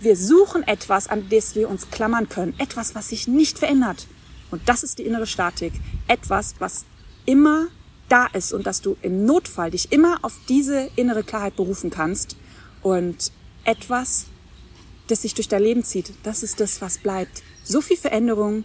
wir 0.00 0.16
suchen 0.16 0.62
etwas, 0.62 1.08
an 1.08 1.28
das 1.30 1.54
wir 1.54 1.70
uns 1.70 1.90
klammern 1.90 2.28
können. 2.28 2.54
Etwas, 2.58 2.94
was 2.94 3.08
sich 3.08 3.26
nicht 3.26 3.58
verändert. 3.58 4.06
Und 4.50 4.68
das 4.68 4.82
ist 4.82 4.98
die 4.98 5.04
innere 5.04 5.26
Statik. 5.26 5.72
Etwas, 6.06 6.54
was 6.58 6.84
immer 7.24 7.68
da 8.10 8.26
ist 8.26 8.52
und 8.52 8.66
dass 8.66 8.82
du 8.82 8.96
im 9.02 9.24
Notfall 9.24 9.70
dich 9.70 9.90
immer 9.92 10.18
auf 10.22 10.34
diese 10.48 10.90
innere 10.96 11.24
Klarheit 11.24 11.56
berufen 11.56 11.90
kannst 11.90 12.36
und 12.86 13.32
etwas, 13.64 14.26
das 15.08 15.22
sich 15.22 15.34
durch 15.34 15.48
dein 15.48 15.64
Leben 15.64 15.82
zieht, 15.82 16.12
das 16.22 16.44
ist 16.44 16.60
das, 16.60 16.80
was 16.80 16.98
bleibt. 16.98 17.42
So 17.64 17.80
viel 17.80 17.96
Veränderung, 17.96 18.62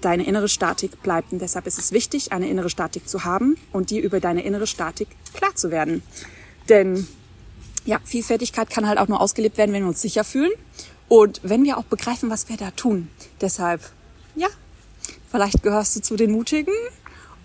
deine 0.00 0.26
innere 0.26 0.48
Statik 0.48 1.00
bleibt 1.00 1.32
und 1.32 1.40
deshalb 1.40 1.68
ist 1.68 1.78
es 1.78 1.92
wichtig, 1.92 2.32
eine 2.32 2.48
innere 2.48 2.70
Statik 2.70 3.08
zu 3.08 3.22
haben 3.22 3.56
und 3.72 3.90
dir 3.90 4.02
über 4.02 4.18
deine 4.18 4.42
innere 4.42 4.66
Statik 4.66 5.06
klar 5.32 5.54
zu 5.54 5.70
werden. 5.70 6.02
Denn 6.68 7.06
ja, 7.84 8.00
Vielfältigkeit 8.04 8.68
kann 8.68 8.88
halt 8.88 8.98
auch 8.98 9.06
nur 9.06 9.20
ausgelebt 9.20 9.58
werden, 9.58 9.72
wenn 9.72 9.84
wir 9.84 9.88
uns 9.90 10.02
sicher 10.02 10.24
fühlen 10.24 10.52
und 11.06 11.40
wenn 11.44 11.62
wir 11.62 11.78
auch 11.78 11.84
begreifen, 11.84 12.30
was 12.30 12.48
wir 12.48 12.56
da 12.56 12.72
tun. 12.72 13.08
Deshalb, 13.40 13.80
ja, 14.34 14.48
vielleicht 15.30 15.62
gehörst 15.62 15.94
du 15.94 16.00
zu 16.00 16.16
den 16.16 16.32
Mutigen 16.32 16.74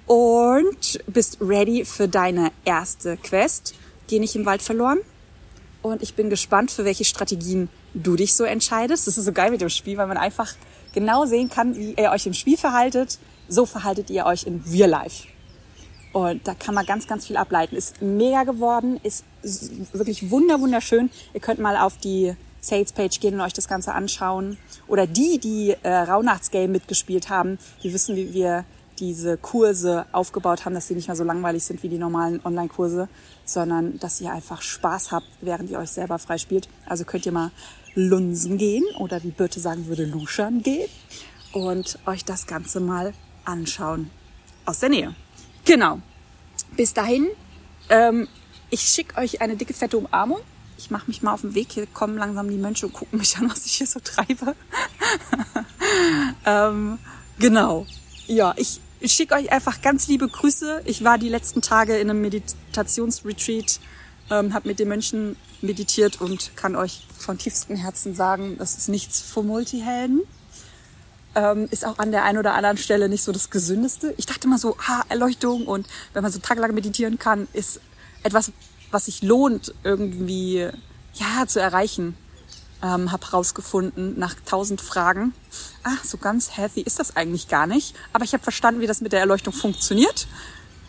und 0.07 0.99
bist 1.05 1.37
ready 1.41 1.85
für 1.85 2.07
deine 2.07 2.51
erste 2.65 3.17
Quest. 3.17 3.75
Geh 4.07 4.17
nicht 4.17 4.35
im 4.35 4.47
Wald 4.47 4.63
verloren. 4.63 4.97
Und 5.81 6.01
ich 6.01 6.13
bin 6.13 6.29
gespannt, 6.29 6.71
für 6.71 6.85
welche 6.85 7.05
Strategien 7.05 7.69
du 7.93 8.15
dich 8.15 8.35
so 8.35 8.43
entscheidest. 8.43 9.07
Das 9.07 9.17
ist 9.17 9.25
so 9.25 9.31
geil 9.31 9.51
mit 9.51 9.61
dem 9.61 9.69
Spiel, 9.69 9.97
weil 9.97 10.07
man 10.07 10.17
einfach 10.17 10.53
genau 10.93 11.25
sehen 11.25 11.49
kann, 11.49 11.75
wie 11.75 11.93
ihr 11.93 12.11
euch 12.11 12.27
im 12.27 12.33
Spiel 12.33 12.57
verhaltet. 12.57 13.17
So 13.47 13.65
verhaltet 13.65 14.09
ihr 14.09 14.25
euch 14.25 14.45
in 14.45 14.63
Real 14.71 14.89
Life. 14.89 15.27
Und 16.13 16.45
da 16.47 16.53
kann 16.53 16.75
man 16.75 16.85
ganz, 16.85 17.07
ganz 17.07 17.27
viel 17.27 17.37
ableiten. 17.37 17.75
Ist 17.75 18.01
mega 18.01 18.43
geworden, 18.43 18.99
ist 19.01 19.23
wirklich 19.93 20.29
wunder, 20.29 20.59
wunderschön. 20.59 21.09
Ihr 21.33 21.39
könnt 21.39 21.59
mal 21.59 21.77
auf 21.77 21.97
die 21.97 22.35
Sales 22.59 22.91
Page 22.93 23.19
gehen 23.19 23.35
und 23.35 23.41
euch 23.41 23.53
das 23.53 23.67
Ganze 23.67 23.93
anschauen. 23.93 24.57
Oder 24.87 25.07
die, 25.07 25.39
die 25.39 25.75
äh, 25.81 25.89
Rauhnachtsgame 25.89 26.67
mitgespielt 26.67 27.29
haben, 27.29 27.57
die 27.81 27.93
wissen, 27.93 28.15
wie 28.15 28.33
wir 28.33 28.65
diese 29.01 29.35
Kurse 29.35 30.05
aufgebaut 30.11 30.63
haben, 30.63 30.75
dass 30.75 30.87
sie 30.87 30.93
nicht 30.93 31.07
mehr 31.07 31.17
so 31.17 31.23
langweilig 31.23 31.63
sind 31.63 31.81
wie 31.83 31.89
die 31.89 31.97
normalen 31.97 32.39
Online-Kurse, 32.45 33.09
sondern 33.43 33.97
dass 33.99 34.21
ihr 34.21 34.31
einfach 34.31 34.61
Spaß 34.61 35.11
habt, 35.11 35.27
während 35.41 35.69
ihr 35.71 35.79
euch 35.79 35.89
selber 35.89 36.19
freispielt. 36.19 36.69
Also 36.85 37.03
könnt 37.03 37.25
ihr 37.25 37.31
mal 37.31 37.51
lunsen 37.95 38.57
gehen 38.57 38.83
oder 38.99 39.23
wie 39.23 39.31
Birte 39.31 39.59
sagen 39.59 39.87
würde, 39.87 40.05
luschern 40.05 40.61
gehen 40.61 40.87
und 41.51 41.97
euch 42.05 42.23
das 42.23 42.45
Ganze 42.45 42.79
mal 42.79 43.13
anschauen. 43.43 44.11
Aus 44.65 44.79
der 44.79 44.89
Nähe. 44.89 45.15
Genau. 45.65 45.99
Bis 46.77 46.93
dahin, 46.93 47.27
ähm, 47.89 48.27
ich 48.69 48.81
schicke 48.81 49.17
euch 49.17 49.41
eine 49.41 49.55
dicke, 49.55 49.73
fette 49.73 49.97
Umarmung. 49.97 50.39
Ich 50.77 50.91
mache 50.91 51.07
mich 51.07 51.23
mal 51.23 51.33
auf 51.33 51.41
den 51.41 51.55
Weg. 51.55 51.71
Hier 51.71 51.87
kommen 51.87 52.17
langsam 52.17 52.49
die 52.49 52.57
Mönche 52.57 52.85
und 52.85 52.93
gucken 52.93 53.17
mich 53.17 53.35
an, 53.37 53.49
was 53.49 53.65
ich 53.65 53.73
hier 53.73 53.87
so 53.87 53.99
treibe. 53.99 54.55
ähm, 56.45 56.99
genau. 57.39 57.87
Ja, 58.27 58.53
ich 58.55 58.79
ich 59.01 59.13
schicke 59.13 59.33
euch 59.33 59.51
einfach 59.51 59.81
ganz 59.81 60.07
liebe 60.07 60.27
Grüße. 60.27 60.83
Ich 60.85 61.03
war 61.03 61.17
die 61.17 61.29
letzten 61.29 61.61
Tage 61.61 61.97
in 61.97 62.09
einem 62.09 62.21
Meditationsretreat, 62.21 63.79
ähm, 64.29 64.53
habe 64.53 64.69
mit 64.69 64.79
den 64.79 64.87
Mönchen 64.87 65.35
meditiert 65.61 66.21
und 66.21 66.55
kann 66.55 66.75
euch 66.75 67.05
von 67.17 67.37
tiefstem 67.37 67.75
Herzen 67.75 68.15
sagen, 68.15 68.57
das 68.57 68.77
ist 68.77 68.89
nichts 68.89 69.19
für 69.19 69.41
Multihelden. 69.41 70.21
Ähm, 71.33 71.67
ist 71.71 71.85
auch 71.85 71.97
an 71.97 72.11
der 72.11 72.25
einen 72.25 72.37
oder 72.37 72.53
anderen 72.53 72.77
Stelle 72.77 73.09
nicht 73.09 73.23
so 73.23 73.31
das 73.31 73.49
Gesündeste. 73.49 74.13
Ich 74.17 74.27
dachte 74.27 74.47
mal 74.47 74.57
so, 74.57 74.77
ah, 74.87 75.03
Erleuchtung 75.09 75.65
und 75.65 75.87
wenn 76.13 76.23
man 76.23 76.31
so 76.31 76.39
tagelang 76.39 76.73
meditieren 76.73 77.17
kann, 77.17 77.47
ist 77.53 77.79
etwas, 78.23 78.51
was 78.91 79.05
sich 79.05 79.23
lohnt, 79.23 79.73
irgendwie 79.83 80.67
ja 81.13 81.47
zu 81.47 81.59
erreichen 81.59 82.15
ähm, 82.83 83.11
habe 83.11 83.25
herausgefunden 83.25 84.17
nach 84.17 84.35
tausend 84.45 84.81
Fragen, 84.81 85.33
ah, 85.83 85.97
so 86.03 86.17
ganz 86.17 86.51
healthy 86.51 86.81
ist 86.81 86.99
das 86.99 87.15
eigentlich 87.15 87.47
gar 87.47 87.67
nicht. 87.67 87.95
Aber 88.13 88.23
ich 88.23 88.33
habe 88.33 88.43
verstanden, 88.43 88.81
wie 88.81 88.87
das 88.87 89.01
mit 89.01 89.11
der 89.11 89.19
Erleuchtung 89.19 89.53
funktioniert. 89.53 90.27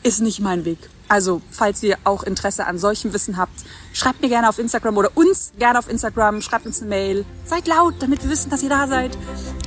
Ist 0.03 0.21
nicht 0.21 0.41
mein 0.41 0.65
Weg. 0.65 0.79
Also, 1.09 1.43
falls 1.51 1.83
ihr 1.83 1.99
auch 2.05 2.23
Interesse 2.23 2.67
an 2.67 2.79
solchem 2.79 3.13
Wissen 3.13 3.37
habt, 3.37 3.53
schreibt 3.93 4.23
mir 4.23 4.29
gerne 4.29 4.49
auf 4.49 4.59
Instagram 4.59 4.97
oder 4.97 5.11
uns 5.15 5.53
gerne 5.59 5.79
auf 5.79 5.89
Instagram, 5.89 6.41
schreibt 6.41 6.67
uns 6.67 6.81
eine 6.81 6.89
Mail. 6.89 7.25
Seid 7.45 7.69
laut, 7.69 7.97
damit 8.01 8.23
wir 8.25 8.31
wissen, 8.31 8.51
dass 8.51 8.63
ihr 8.63 8.71
da 8.71 8.89
seid. 8.89 9.17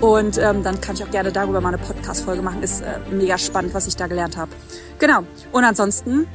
Und 0.02 0.38
ähm, 0.38 0.64
dann 0.64 0.82
kann 0.82 0.96
ich 0.96 1.04
auch 1.04 1.12
gerne 1.12 1.32
darüber 1.32 1.62
mal 1.62 1.74
eine 1.74 1.78
Podcast-Folge 1.78 2.42
machen. 2.42 2.64
Ist 2.64 2.82
äh, 2.82 3.00
mega 3.12 3.38
spannend, 3.38 3.74
was 3.74 3.88
ich 3.88 3.96
da 3.96 4.08
gelernt 4.08 4.36
habe. 4.36 4.52
Genau. 5.00 5.24
Und 5.52 5.64
ansonsten 5.64 6.28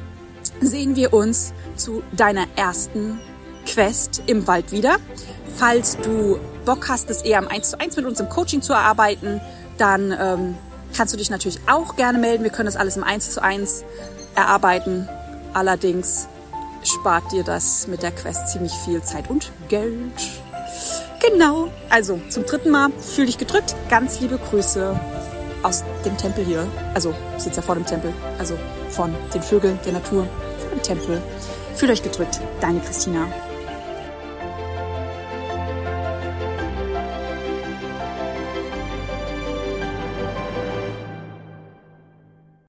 sehen 0.61 0.95
wir 0.95 1.13
uns 1.13 1.53
zu 1.75 2.01
deiner 2.13 2.45
ersten 2.55 3.19
Quest 3.71 4.23
im 4.27 4.47
Wald 4.47 4.71
wieder. 4.71 4.97
Falls 5.55 5.97
du 5.97 6.39
Bock 6.65 6.89
hast, 6.89 7.09
das 7.09 7.21
eher 7.21 7.39
am 7.39 7.47
1 7.47 7.71
zu 7.71 7.79
1 7.79 7.95
mit 7.95 8.05
uns 8.05 8.19
im 8.19 8.27
Coaching 8.27 8.61
zu 8.61 8.73
erarbeiten, 8.73 9.39
dann 9.77 10.11
ähm, 10.11 10.57
kannst 10.95 11.13
du 11.13 11.17
dich 11.17 11.29
natürlich 11.29 11.59
auch 11.67 11.95
gerne 11.95 12.17
melden. 12.17 12.43
Wir 12.43 12.51
können 12.51 12.65
das 12.65 12.75
alles 12.75 12.97
im 12.97 13.03
1 13.03 13.31
zu 13.31 13.41
1 13.41 13.83
erarbeiten. 14.35 15.07
Allerdings 15.53 16.27
spart 16.83 17.31
dir 17.31 17.43
das 17.43 17.87
mit 17.87 18.03
der 18.03 18.11
Quest 18.11 18.49
ziemlich 18.49 18.73
viel 18.73 19.01
Zeit 19.03 19.29
und 19.29 19.51
Geld. 19.69 19.93
Genau. 21.21 21.69
Also 21.89 22.19
zum 22.29 22.45
dritten 22.45 22.71
Mal 22.71 22.89
fühl 22.99 23.25
dich 23.25 23.37
gedrückt. 23.37 23.75
Ganz 23.89 24.19
liebe 24.19 24.37
Grüße 24.37 24.99
aus 25.63 25.83
dem 26.03 26.17
Tempel 26.17 26.43
hier. 26.43 26.67
Also 26.93 27.13
ich 27.37 27.43
sitze 27.43 27.57
ja 27.57 27.61
vor 27.61 27.75
dem 27.75 27.85
Tempel. 27.85 28.13
Also 28.37 28.57
von 28.89 29.15
den 29.33 29.41
Vögeln, 29.41 29.79
der 29.85 29.93
Natur, 29.93 30.27
vom 30.69 30.81
Tempel. 30.81 31.21
Fühlt 31.75 31.91
euch 31.91 32.03
gedrückt. 32.03 32.41
Deine 32.59 32.81
Christina. 32.81 33.27